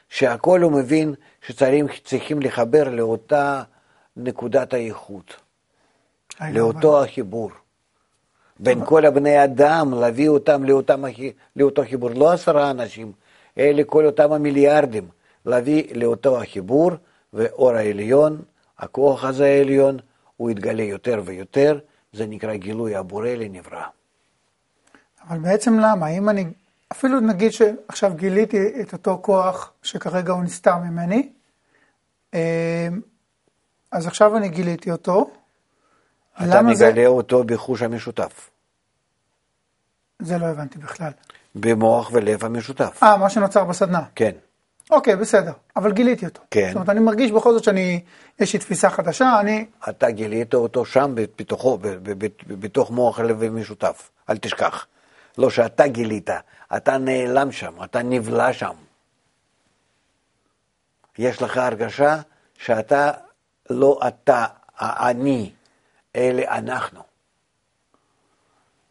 שהכל 0.10 0.62
הוא 0.62 0.72
מבין 0.72 1.14
שצריכים 1.48 2.42
לחבר 2.42 2.90
לאותה 2.90 3.64
נקודת 4.18 4.74
האיכות, 4.74 5.36
לאותו 6.52 7.04
החיבור. 7.04 7.52
בין 8.60 8.86
כל 8.86 9.06
הבני 9.06 9.44
אדם, 9.44 9.94
להביא 9.94 10.30
אותם 10.30 10.64
לאותם, 10.64 11.04
לאותו 11.56 11.82
חיבור, 11.90 12.10
לא 12.10 12.32
עשרה 12.32 12.72
אנשים, 12.72 13.12
אלא 13.58 13.84
כל 13.88 14.06
אותם 14.06 14.32
המיליארדים, 14.32 15.08
להביא 15.46 15.84
לאותו 15.96 16.42
החיבור, 16.42 16.92
ואור 17.34 17.72
העליון, 17.72 18.42
הכוח 18.80 19.24
הזה 19.24 19.46
העליון, 19.46 19.98
הוא 20.38 20.52
יתגלה 20.52 20.84
יותר 20.84 21.22
ויותר, 21.26 21.80
זה 22.14 22.26
נקרא 22.28 22.56
גילוי 22.56 22.96
הבורא 22.96 23.30
לנברא. 23.30 23.84
אבל 25.30 25.40
בעצם 25.40 25.80
למה? 25.80 26.08
אם 26.08 26.30
אני 26.30 26.46
אפילו 26.92 27.20
נגיד 27.20 27.52
שעכשיו 27.52 28.14
גיליתי 28.16 28.82
את 28.82 28.94
אותו 28.94 29.20
כוח 29.22 29.74
שכרגע 29.84 30.34
הוא 30.34 30.44
נסתר 30.44 30.78
ממני, 30.78 31.30
אה, 32.34 32.88
אז 33.92 34.08
עכשיו 34.08 34.38
אני 34.38 34.50
גיליתי 34.50 34.92
אותו. 34.92 35.30
אתה 36.38 36.46
למה 36.46 36.76
זה? 36.76 36.92
מגלה 36.92 37.08
אותו 37.08 37.44
בחוש 37.44 37.82
המשותף, 37.82 38.50
זה 40.20 40.38
לא 40.38 40.46
הבנתי 40.46 40.80
בכלל. 40.80 41.12
במוח 41.56 42.10
ולב 42.14 42.46
המשותף. 42.46 43.00
אה, 43.04 43.18
מה 43.18 43.30
שנוצר 43.30 43.64
בסדנה. 43.64 44.04
כן, 44.16 44.32
אוקיי, 44.92 45.16
בסדר, 45.16 45.52
אבל 45.76 45.92
גיליתי 45.92 46.26
אותו. 46.26 46.42
כן. 46.52 46.68
זאת 46.68 46.76
אומרת, 46.76 46.90
אני 46.90 47.00
מרגיש 47.00 47.32
בכל 47.32 47.54
זאת 47.54 47.64
שאני, 47.64 48.04
יש 48.40 48.54
לי 48.54 48.60
תפיסה 48.60 48.90
חדשה, 48.90 49.40
אני, 49.40 49.66
אתה 49.90 50.12
גילית 50.12 50.54
אותו 50.54 50.86
שם 50.86 51.12
בתוכו, 51.16 51.78
בתוך 52.48 52.92
מוח 52.92 53.20
הלב 53.20 53.44
המשותף, 53.44 54.10
אל 54.30 54.38
תשכח. 54.38 54.86
לא 55.38 55.50
שאתה 55.50 55.88
גילית, 55.88 56.30
אתה 56.76 56.98
נעלם 56.98 57.52
שם, 57.52 57.84
אתה 57.84 58.04
נבלע 58.04 58.54
שם. 58.54 58.74
יש 61.18 61.42
לך 61.42 61.58
הרגשה 61.58 62.22
שאתה 62.58 63.12
לא 63.70 64.00
אתה, 64.08 64.46
האני, 64.78 65.52
אלה 66.16 66.58
אנחנו. 66.58 67.02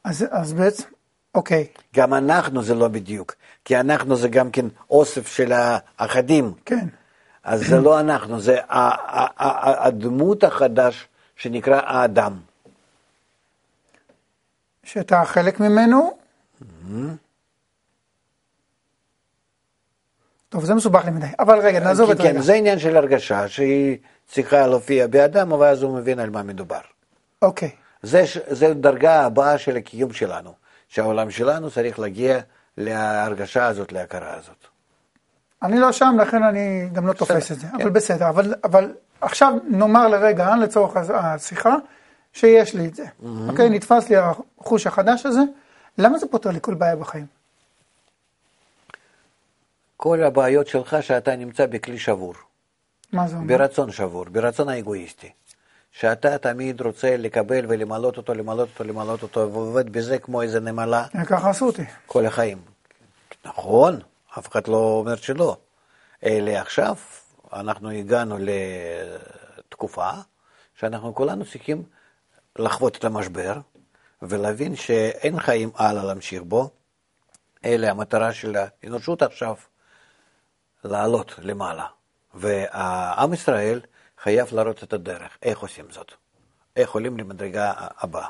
אז, 0.04 0.26
אז 0.30 0.52
בעצם, 0.52 0.88
אוקיי, 1.34 1.66
גם 1.94 2.14
אנחנו 2.14 2.62
זה 2.62 2.74
לא 2.74 2.88
בדיוק, 2.88 3.34
כי 3.64 3.80
אנחנו 3.80 4.16
זה 4.16 4.28
גם 4.28 4.50
כן 4.50 4.66
אוסף 4.90 5.28
של 5.28 5.52
האחדים. 5.52 6.52
כן. 6.64 6.86
אז 7.44 7.66
זה 7.66 7.80
לא 7.80 8.00
אנחנו, 8.00 8.40
זה 8.40 8.58
הדמות 8.68 10.44
החדש 10.44 11.08
שנקרא 11.36 11.80
האדם. 11.84 12.40
שאתה 14.82 15.24
חלק 15.24 15.60
ממנו. 15.60 16.18
טוב, 20.48 20.64
זה 20.64 20.74
מסובך 20.74 21.04
לי 21.04 21.10
מדי, 21.10 21.26
אבל 21.38 21.58
רגע, 21.58 21.80
נעזוב 21.80 22.10
את 22.10 22.18
כן, 22.18 22.22
רגע. 22.22 22.32
כן, 22.32 22.40
זה 22.40 22.54
עניין 22.54 22.78
של 22.78 22.96
הרגשה 22.96 23.48
שהיא 23.48 23.98
צריכה 24.28 24.66
להופיע 24.66 25.06
באדם, 25.06 25.52
ואז 25.52 25.82
הוא 25.82 25.96
מבין 25.96 26.18
על 26.18 26.30
מה 26.30 26.42
מדובר. 26.42 26.80
אוקיי, 27.42 27.70
זה, 28.02 28.24
זה 28.48 28.74
דרגה 28.74 29.24
הבאה 29.24 29.58
של 29.58 29.76
הקיום 29.76 30.12
שלנו, 30.12 30.54
שהעולם 30.88 31.30
שלנו 31.30 31.70
צריך 31.70 31.98
להגיע 31.98 32.40
להרגשה 32.76 33.66
הזאת, 33.66 33.92
להכרה 33.92 34.34
הזאת. 34.34 34.66
אני 35.62 35.78
לא 35.78 35.92
שם, 35.92 36.16
לכן 36.20 36.42
אני 36.42 36.88
גם 36.92 37.06
לא 37.06 37.12
תופס 37.12 37.52
את 37.52 37.60
זה, 37.60 37.66
כן. 37.66 37.82
אבל 37.82 37.90
בסדר, 37.90 38.28
אבל, 38.28 38.54
אבל 38.64 38.92
עכשיו 39.20 39.52
נאמר 39.68 40.08
לרגע, 40.08 40.56
לצורך 40.56 40.96
השיחה, 40.96 41.76
שיש 42.32 42.74
לי 42.74 42.86
את 42.86 42.94
זה. 42.94 43.04
אוקיי, 43.48 43.70
נתפס 43.70 44.08
לי 44.08 44.16
החוש 44.16 44.86
החדש 44.86 45.26
הזה, 45.26 45.40
למה 45.98 46.18
זה 46.18 46.26
פותר 46.26 46.50
לי 46.50 46.58
כל 46.62 46.74
בעיה 46.74 46.96
בחיים? 46.96 47.26
כל 49.96 50.22
הבעיות 50.22 50.66
שלך 50.66 50.96
שאתה 51.00 51.36
נמצא 51.36 51.66
בכלי 51.66 51.98
שבור, 51.98 52.34
מה 53.12 53.28
זה 53.28 53.36
אומר? 53.36 53.46
ברצון 53.46 53.92
שבור, 53.92 54.24
ברצון 54.24 54.68
האגואיסטי. 54.68 55.30
שאתה 55.94 56.38
תמיד 56.38 56.80
רוצה 56.80 57.16
לקבל 57.16 57.64
ולמלות 57.68 58.16
אותו, 58.16 58.34
למלות 58.34 58.68
אותו, 58.68 58.84
למלות 58.84 59.22
אותו, 59.22 59.52
ועובד 59.52 59.92
בזה 59.92 60.18
כמו 60.18 60.42
איזה 60.42 60.60
נמלה 60.60 61.06
ככה 61.26 61.50
עשו 61.50 61.66
אותי. 61.66 61.82
כל 62.06 62.26
החיים. 62.26 62.62
נכון, 63.44 64.00
אף 64.38 64.48
אחד 64.50 64.68
לא 64.68 64.76
אומר 64.76 65.16
שלא. 65.16 65.56
אלא 66.24 66.50
עכשיו 66.50 66.96
אנחנו 67.52 67.90
הגענו 67.90 68.36
לתקופה 69.58 70.10
שאנחנו 70.78 71.14
כולנו 71.14 71.44
צריכים 71.44 71.82
לחוות 72.58 72.96
את 72.96 73.04
המשבר 73.04 73.54
ולהבין 74.22 74.76
שאין 74.76 75.40
חיים 75.40 75.70
הלאה 75.76 76.04
להמשיך 76.04 76.42
בו, 76.42 76.70
אלא 77.64 77.86
המטרה 77.86 78.32
של 78.32 78.56
האנושות 78.56 79.22
עכשיו 79.22 79.54
לעלות 80.84 81.34
למעלה. 81.38 81.86
ועם 82.34 83.32
ישראל 83.32 83.80
חייב 84.24 84.48
להראות 84.52 84.82
את 84.82 84.92
הדרך, 84.92 85.38
איך 85.42 85.58
עושים 85.58 85.84
זאת, 85.90 86.12
איך 86.76 86.90
עולים 86.90 87.18
למדרגה 87.18 87.72
הבאה 87.76 88.28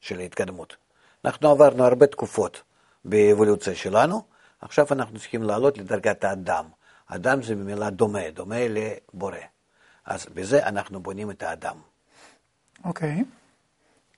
של 0.00 0.18
ההתקדמות. 0.18 0.76
אנחנו 1.24 1.50
עברנו 1.50 1.84
הרבה 1.84 2.06
תקופות 2.06 2.62
באבולוציה 3.04 3.74
שלנו, 3.74 4.22
עכשיו 4.60 4.86
אנחנו 4.90 5.18
צריכים 5.18 5.42
לעלות 5.42 5.78
לדרגת 5.78 6.24
האדם. 6.24 6.64
אדם 7.06 7.42
זה 7.42 7.54
במילה 7.54 7.90
דומה, 7.90 8.30
דומה 8.30 8.56
לבורא. 8.68 9.36
אז 10.06 10.26
בזה 10.34 10.66
אנחנו 10.66 11.00
בונים 11.00 11.30
את 11.30 11.42
האדם. 11.42 11.76
אוקיי. 12.84 13.24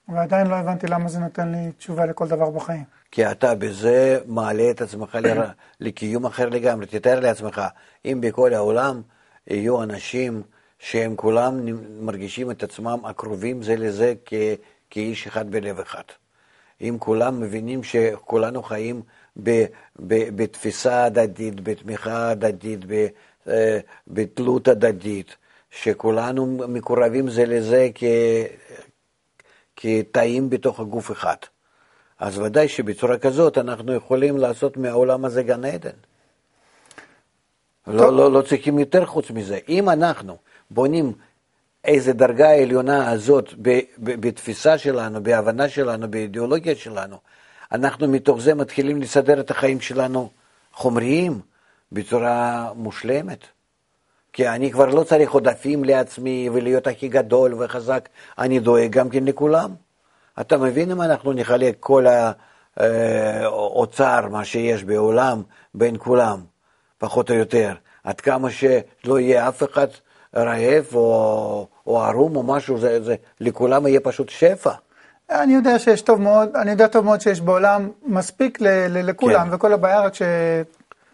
ועדיין 0.08 0.46
לא 0.46 0.54
הבנתי 0.54 0.86
למה 0.86 1.08
זה 1.08 1.18
נותן 1.18 1.52
לי 1.52 1.72
תשובה 1.72 2.06
לכל 2.06 2.28
דבר 2.28 2.50
בחיים. 2.50 2.84
כי 3.10 3.30
אתה 3.30 3.54
בזה 3.54 4.20
מעלה 4.26 4.70
את 4.70 4.80
עצמך 4.80 5.14
ל- 5.14 5.42
לקיום 5.86 6.26
אחר 6.26 6.48
לגמרי. 6.48 6.86
תתאר 6.86 7.20
לעצמך, 7.20 7.62
אם 8.04 8.18
בכל 8.20 8.54
העולם 8.54 9.02
יהיו 9.46 9.82
אנשים 9.82 10.42
שהם 10.84 11.16
כולם 11.16 11.60
מרגישים 12.00 12.50
את 12.50 12.62
עצמם 12.62 12.98
הקרובים 13.04 13.62
זה 13.62 13.76
לזה 13.76 14.14
כ- 14.24 14.54
כאיש 14.90 15.26
אחד 15.26 15.50
בלב 15.50 15.80
אחד. 15.80 16.02
אם 16.80 16.96
כולם 17.00 17.40
מבינים 17.40 17.82
שכולנו 17.82 18.62
חיים 18.62 19.02
ב- 19.42 19.64
ב- 20.06 20.36
בתפיסה 20.42 21.04
הדדית, 21.04 21.60
בתמיכה 21.60 22.30
הדדית, 22.30 22.80
ב- 22.86 23.06
אה, 23.48 23.78
בתלות 24.08 24.68
הדדית, 24.68 25.36
שכולנו 25.70 26.46
מקורבים 26.68 27.30
זה 27.30 27.44
לזה 27.46 27.88
כ- 27.94 28.04
כתאים 29.76 30.50
בתוך 30.50 30.80
הגוף 30.80 31.12
אחד. 31.12 31.36
אז 32.18 32.38
ודאי 32.38 32.68
שבצורה 32.68 33.18
כזאת 33.18 33.58
אנחנו 33.58 33.94
יכולים 33.94 34.38
לעשות 34.38 34.76
מהעולם 34.76 35.24
הזה 35.24 35.42
גן 35.42 35.64
עדן. 35.64 35.96
לא, 37.86 38.12
לא, 38.16 38.32
לא 38.32 38.42
צריכים 38.42 38.78
יותר 38.78 39.06
חוץ 39.06 39.30
מזה. 39.30 39.58
אם 39.68 39.88
אנחנו 39.88 40.36
בונים 40.70 41.12
איזה 41.84 42.12
דרגה 42.12 42.50
עליונה 42.50 43.10
הזאת 43.10 43.54
בתפיסה 43.98 44.78
שלנו, 44.78 45.22
בהבנה 45.22 45.68
שלנו, 45.68 46.10
באידיאולוגיה 46.10 46.76
שלנו, 46.76 47.16
אנחנו 47.72 48.08
מתוך 48.08 48.40
זה 48.40 48.54
מתחילים 48.54 49.02
לסדר 49.02 49.40
את 49.40 49.50
החיים 49.50 49.80
שלנו 49.80 50.30
חומריים 50.72 51.40
בצורה 51.92 52.70
מושלמת. 52.74 53.44
כי 54.32 54.48
אני 54.48 54.72
כבר 54.72 54.86
לא 54.86 55.04
צריך 55.04 55.30
עודפים 55.30 55.84
לעצמי 55.84 56.48
ולהיות 56.52 56.86
הכי 56.86 57.08
גדול 57.08 57.62
וחזק, 57.62 58.08
אני 58.38 58.60
דואג 58.60 58.90
גם 58.90 59.10
כן 59.10 59.24
לכולם. 59.24 59.74
אתה 60.40 60.56
מבין 60.56 60.90
אם 60.90 61.02
אנחנו 61.02 61.32
נחלק 61.32 61.76
כל 61.80 62.06
האוצר, 62.76 64.28
מה 64.30 64.44
שיש 64.44 64.84
בעולם, 64.84 65.42
בין 65.74 65.96
כולם, 65.98 66.40
פחות 66.98 67.30
או 67.30 67.34
יותר, 67.34 67.74
עד 68.04 68.20
כמה 68.20 68.50
שלא 68.50 69.20
יהיה 69.20 69.48
אף 69.48 69.62
אחד 69.62 69.86
רעב 70.36 70.84
או, 70.94 71.66
או 71.86 72.02
ערום 72.02 72.36
או 72.36 72.42
משהו, 72.42 72.78
זה, 72.78 73.02
זה, 73.02 73.14
לכולם 73.40 73.86
יהיה 73.86 74.00
פשוט 74.00 74.28
שפע. 74.28 74.70
אני 75.30 75.54
יודע 75.54 75.78
שיש 75.78 76.02
טוב 76.02 76.20
מאוד, 76.20 76.56
אני 76.56 76.70
יודע 76.70 76.86
טוב 76.86 77.04
מאוד 77.04 77.20
שיש 77.20 77.40
בעולם 77.40 77.90
מספיק 78.06 78.60
ל, 78.60 78.66
ל, 78.68 79.10
לכולם, 79.10 79.48
כן. 79.48 79.54
וכל 79.54 79.72
הבעיה 79.72 80.00
רק 80.00 80.14
ש... 80.14 80.22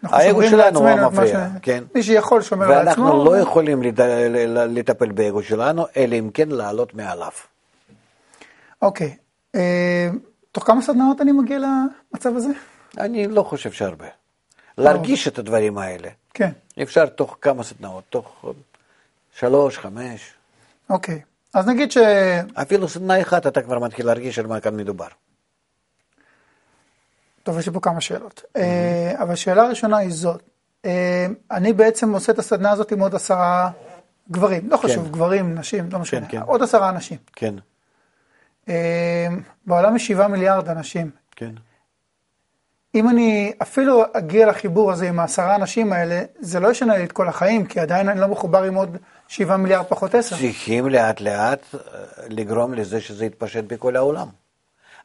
האגו 0.03 0.43
שלנו 0.43 0.79
הוא 0.79 0.89
המפריע, 0.89 1.47
כן. 1.61 1.83
מי 1.95 2.03
שיכול 2.03 2.41
שומר 2.41 2.71
על 2.73 2.87
עצמו. 2.87 3.05
ואנחנו 3.05 3.25
לא 3.25 3.37
יכולים 3.37 3.83
לד- 3.83 4.01
לטפל 4.77 5.11
באגו 5.11 5.43
שלנו, 5.43 5.85
אלא 5.97 6.15
אם 6.15 6.29
כן 6.33 6.49
לעלות 6.49 6.93
מעליו. 6.93 7.31
אוקיי. 8.81 9.15
אה, 9.55 10.09
תוך 10.51 10.63
כמה 10.67 10.81
סדנאות 10.81 11.21
אני 11.21 11.31
מגיע 11.31 11.57
למצב 11.59 12.35
הזה? 12.35 12.49
אני 12.97 13.27
לא 13.27 13.43
חושב 13.43 13.71
שהרבה. 13.71 14.05
להרגיש 14.77 15.27
את 15.27 15.39
הדברים 15.39 15.77
האלה. 15.77 16.09
כן. 16.33 16.49
אפשר 16.81 17.05
תוך 17.05 17.37
כמה 17.41 17.63
סדנאות, 17.63 18.03
תוך 18.09 18.45
שלוש, 19.31 19.77
חמש, 19.77 20.33
אוקיי. 20.89 21.21
אז 21.53 21.67
נגיד 21.67 21.91
ש... 21.91 21.97
אפילו 22.53 22.89
סדנה 22.89 23.21
אחת 23.21 23.47
אתה 23.47 23.61
כבר 23.61 23.79
מתחיל 23.79 24.05
להרגיש 24.05 24.39
על 24.39 24.47
מה 24.47 24.59
כאן 24.59 24.75
מדובר. 24.75 25.07
טוב, 27.43 27.59
יש 27.59 27.67
לי 27.67 27.73
פה 27.73 27.79
כמה 27.79 28.01
שאלות. 28.01 28.43
אה, 28.55 29.13
אבל 29.17 29.33
השאלה 29.33 29.63
הראשונה 29.63 29.97
היא 29.97 30.11
זאת. 30.11 30.41
אה, 30.85 31.25
אני 31.51 31.73
בעצם 31.73 32.13
עושה 32.13 32.31
את 32.31 32.39
הסדנה 32.39 32.71
הזאת 32.71 32.91
עם 32.91 32.99
עוד 32.99 33.15
עשרה 33.15 33.69
גברים. 34.31 34.69
לא 34.69 34.77
חשוב, 34.77 35.11
גברים, 35.11 35.55
נשים, 35.55 35.89
לא 35.91 35.99
משנה. 35.99 36.27
כן. 36.27 36.41
עוד 36.41 36.61
עשרה 36.61 36.89
אנשים. 36.89 37.17
כן, 37.35 37.55
אה, 38.69 39.27
בעולם 39.65 39.95
יש 39.95 40.07
שבעה 40.07 40.27
מיליארד 40.27 40.69
אנשים. 40.69 41.11
כן. 41.35 41.51
אם 42.95 43.09
אני 43.09 43.53
אפילו 43.61 44.03
אגיע 44.13 44.47
לחיבור 44.47 44.91
הזה 44.91 45.09
עם 45.09 45.19
העשרה 45.19 45.55
אנשים 45.55 45.93
האלה, 45.93 46.23
זה 46.39 46.59
לא 46.59 46.71
ישנה 46.71 46.97
לי 46.97 47.03
את 47.03 47.11
כל 47.11 47.27
החיים, 47.27 47.65
כי 47.65 47.79
עדיין 47.79 48.09
אני 48.09 48.19
לא 48.19 48.27
מחובר 48.27 48.63
עם 48.63 48.75
עוד 48.75 48.97
שבעה 49.31 49.57
מיליארד 49.57 49.85
פחות 49.85 50.15
עשר. 50.15 50.35
צריכים 50.35 50.89
לאט 50.89 51.21
לאט 51.21 51.65
אה, 51.73 51.79
לגרום 52.29 52.73
לזה 52.73 53.01
שזה 53.01 53.25
יתפשט 53.25 53.63
בכל 53.63 53.95
העולם. 53.95 54.27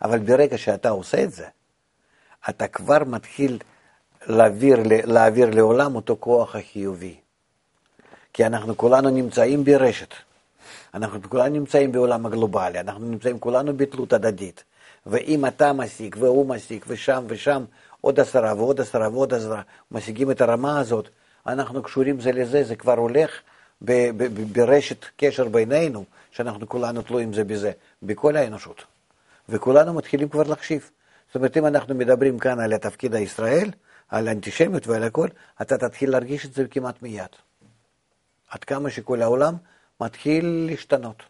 אבל 0.03 0.19
ברגע 0.19 0.59
שאתה 0.59 0.89
עושה 0.89 1.23
את 1.23 1.33
זה, 1.33 1.47
אתה 2.49 2.69
כבר 2.69 2.99
מתחיל 3.07 3.59
להעביר, 4.27 4.79
להעביר 4.85 5.51
לעולם 5.51 5.95
אותו 5.95 6.17
כוח 6.21 6.57
החיובי. 6.57 7.17
כי 8.33 8.47
אנחנו 8.47 8.77
כולנו 8.77 9.11
נמצאים 9.11 9.65
ברשת. 9.65 10.15
אנחנו 10.95 11.23
כולנו 11.23 11.55
נמצאים 11.55 11.93
בעולם 11.93 12.27
הגלובלי, 12.27 12.81
אנחנו 12.81 13.05
נמצאים 13.05 13.39
כולנו 13.39 13.77
בתלות 13.77 14.13
הדדית. 14.13 14.65
ואם 15.07 15.47
אתה 15.47 15.73
משיג 15.73 16.17
והוא 16.19 16.49
משיג 16.49 16.85
ושם 16.87 17.25
ושם 17.29 17.65
עוד 18.01 18.21
עשרה 18.21 18.55
ועוד 18.55 18.81
עשרה 18.81 19.09
ועוד 19.09 19.35
עשרה 19.35 19.63
משיגים 19.91 20.31
את 20.31 20.41
הרמה 20.41 20.81
הזאת, 20.81 21.09
אנחנו 21.47 21.83
קשורים 21.83 22.21
זה 22.21 22.33
לזה, 22.33 22.65
זה 22.65 22.77
כבר 22.77 22.99
הולך 22.99 23.31
ברשת 24.53 25.05
קשר 25.17 25.49
בינינו, 25.49 26.05
שאנחנו 26.31 26.69
כולנו 26.69 27.03
תלויים 27.03 27.33
זה 27.33 27.45
בזה, 27.45 27.73
בכל 28.03 28.37
האנושות. 28.37 28.85
וכולנו 29.49 29.95
מתחילים 29.95 30.29
כבר 30.29 30.43
להקשיב. 30.43 30.91
זאת 31.27 31.37
אומרת, 31.37 31.57
אם 31.57 31.67
אנחנו 31.67 31.95
מדברים 31.95 32.39
כאן 32.39 32.61
על 32.61 32.73
התפקיד 32.73 33.15
הישראל, 33.15 33.71
על 34.09 34.29
האנטישמיות 34.29 34.87
ועל 34.87 35.03
הכל, 35.03 35.29
אתה 35.63 35.79
תתחיל 35.79 36.11
להרגיש 36.11 36.47
את 36.47 36.55
זה 36.55 36.65
כמעט 36.69 37.03
מיד. 37.03 37.29
עד 38.51 38.65
כמה 38.65 38.91
שכל 38.91 39.23
העולם 39.23 39.55
מתחיל 40.01 40.67
להשתנות. 40.71 41.23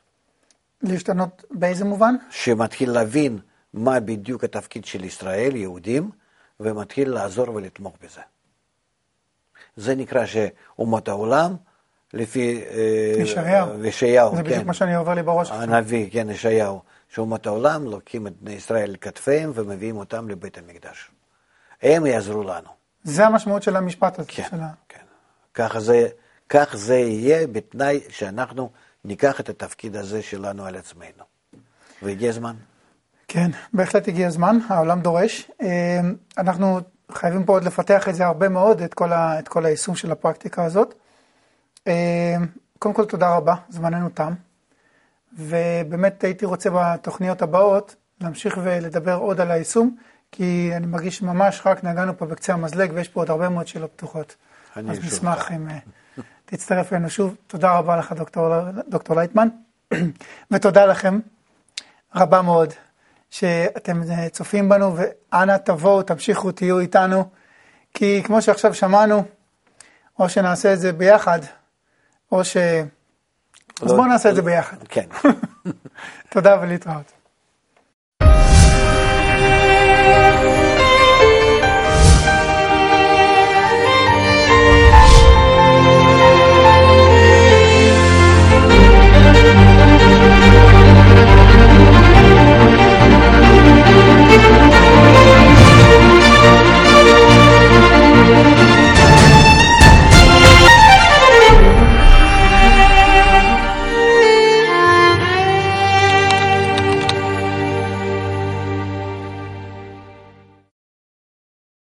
להשתנות 0.82 1.44
באיזה 1.50 1.84
מובן? 1.84 2.14
שמתחיל 2.30 2.90
להבין 2.90 3.38
מה 3.74 4.00
בדיוק 4.00 4.44
התפקיד 4.44 4.84
של 4.84 5.04
ישראל, 5.04 5.56
יהודים, 5.56 6.10
ומתחיל 6.60 7.10
לעזור 7.10 7.54
ולתמוך 7.54 7.96
בזה. 8.02 8.20
זה 9.76 9.94
נקרא 9.94 10.26
שאומות 10.26 11.08
העולם, 11.08 11.56
לפי 12.14 12.64
אה, 12.70 13.22
ישעיהו. 13.22 13.84
ישעיהו, 13.84 14.36
זה 14.36 14.42
כן. 14.42 14.48
בדיוק 14.48 14.66
מה 14.66 14.74
שאני 14.74 14.94
עובר 14.94 15.14
לי 15.14 15.22
בראש 15.22 15.50
עכשיו. 15.50 15.62
הנביא, 15.62 16.10
כן, 16.12 16.30
ישעיהו, 16.30 16.80
שאומות 17.08 17.46
העולם 17.46 17.84
לוקחים 17.84 18.26
את 18.26 18.32
בני 18.40 18.52
ישראל 18.52 18.90
על 18.90 18.96
כתפיהם 19.00 19.52
ומביאים 19.54 19.96
אותם 19.96 20.28
לבית 20.28 20.58
המקדש. 20.58 21.10
הם 21.82 22.06
יעזרו 22.06 22.42
לנו. 22.42 22.68
זה 23.04 23.26
המשמעות 23.26 23.62
של 23.62 23.76
המשפט 23.76 24.18
הזה. 24.18 24.28
כן, 24.28 24.46
של 24.50 24.60
ה... 24.60 24.68
כן. 24.88 25.00
ככה 25.54 25.80
זה, 25.80 26.08
כך 26.48 26.76
זה 26.76 26.96
יהיה 26.96 27.46
בתנאי 27.46 28.00
שאנחנו 28.08 28.70
ניקח 29.04 29.40
את 29.40 29.48
התפקיד 29.48 29.96
הזה 29.96 30.22
שלנו 30.22 30.64
על 30.64 30.76
עצמנו. 30.76 31.24
והגיע 32.02 32.30
הזמן. 32.30 32.54
כן, 33.28 33.50
בהחלט 33.72 34.08
הגיע 34.08 34.26
הזמן, 34.26 34.58
העולם 34.68 35.00
דורש. 35.00 35.50
אה, 35.62 36.00
אנחנו 36.38 36.80
חייבים 37.12 37.44
פה 37.44 37.52
עוד 37.52 37.64
לפתח 37.64 38.08
את 38.08 38.14
זה 38.14 38.26
הרבה 38.26 38.48
מאוד, 38.48 38.82
את 38.82 38.94
כל, 38.94 39.12
ה, 39.12 39.38
את 39.38 39.48
כל 39.48 39.66
היישום 39.66 39.96
של 39.96 40.12
הפרקטיקה 40.12 40.64
הזאת. 40.64 40.94
אה, 41.86 42.36
קודם 42.78 42.94
כל, 42.94 43.04
תודה 43.04 43.36
רבה, 43.36 43.54
זמננו 43.68 44.08
תם. 44.08 44.32
ובאמת 45.38 46.24
הייתי 46.24 46.46
רוצה 46.46 46.70
בתוכניות 46.72 47.42
הבאות 47.42 47.94
להמשיך 48.20 48.58
ולדבר 48.62 49.14
עוד 49.14 49.40
על 49.40 49.50
היישום, 49.50 49.96
כי 50.32 50.70
אני 50.76 50.86
מרגיש 50.86 51.22
ממש 51.22 51.62
רק 51.66 51.84
נגענו 51.84 52.18
פה 52.18 52.26
בקצה 52.26 52.52
המזלג 52.52 52.90
ויש 52.94 53.08
פה 53.08 53.20
עוד 53.20 53.30
הרבה 53.30 53.48
מאוד 53.48 53.66
שאלות 53.66 53.90
פתוחות. 53.96 54.36
אני 54.76 54.90
אז 54.90 55.04
נשמח. 55.04 55.52
אם 55.52 55.68
אה, 55.70 55.78
תצטרף 56.44 56.92
אלינו 56.92 57.10
שוב. 57.10 57.36
תודה 57.46 57.78
רבה 57.78 57.96
לך, 57.96 58.12
דוקטור, 58.12 58.54
דוקטור 58.88 59.16
לייטמן, 59.16 59.48
ותודה 60.50 60.86
לכם 60.86 61.20
רבה 62.14 62.42
מאוד 62.42 62.72
שאתם 63.30 64.02
אה, 64.10 64.28
צופים 64.28 64.68
בנו, 64.68 64.96
ואנא 64.96 65.56
תבואו, 65.56 66.02
תמשיכו, 66.02 66.52
תהיו 66.52 66.78
איתנו, 66.80 67.24
כי 67.94 68.22
כמו 68.24 68.42
שעכשיו 68.42 68.74
שמענו, 68.74 69.24
או 70.18 70.28
שנעשה 70.28 70.72
את 70.72 70.80
זה 70.80 70.92
ביחד, 70.92 71.38
או 72.32 72.44
ש... 72.44 72.56
אז 72.56 73.90
לא- 73.90 73.96
בואו 73.96 74.06
נעשה 74.06 74.30
את 74.30 74.34
זה 74.34 74.42
ביחד. 74.42 74.76
כן. 74.88 75.06
תודה 76.32 76.60
ולהתראות. 76.62 77.12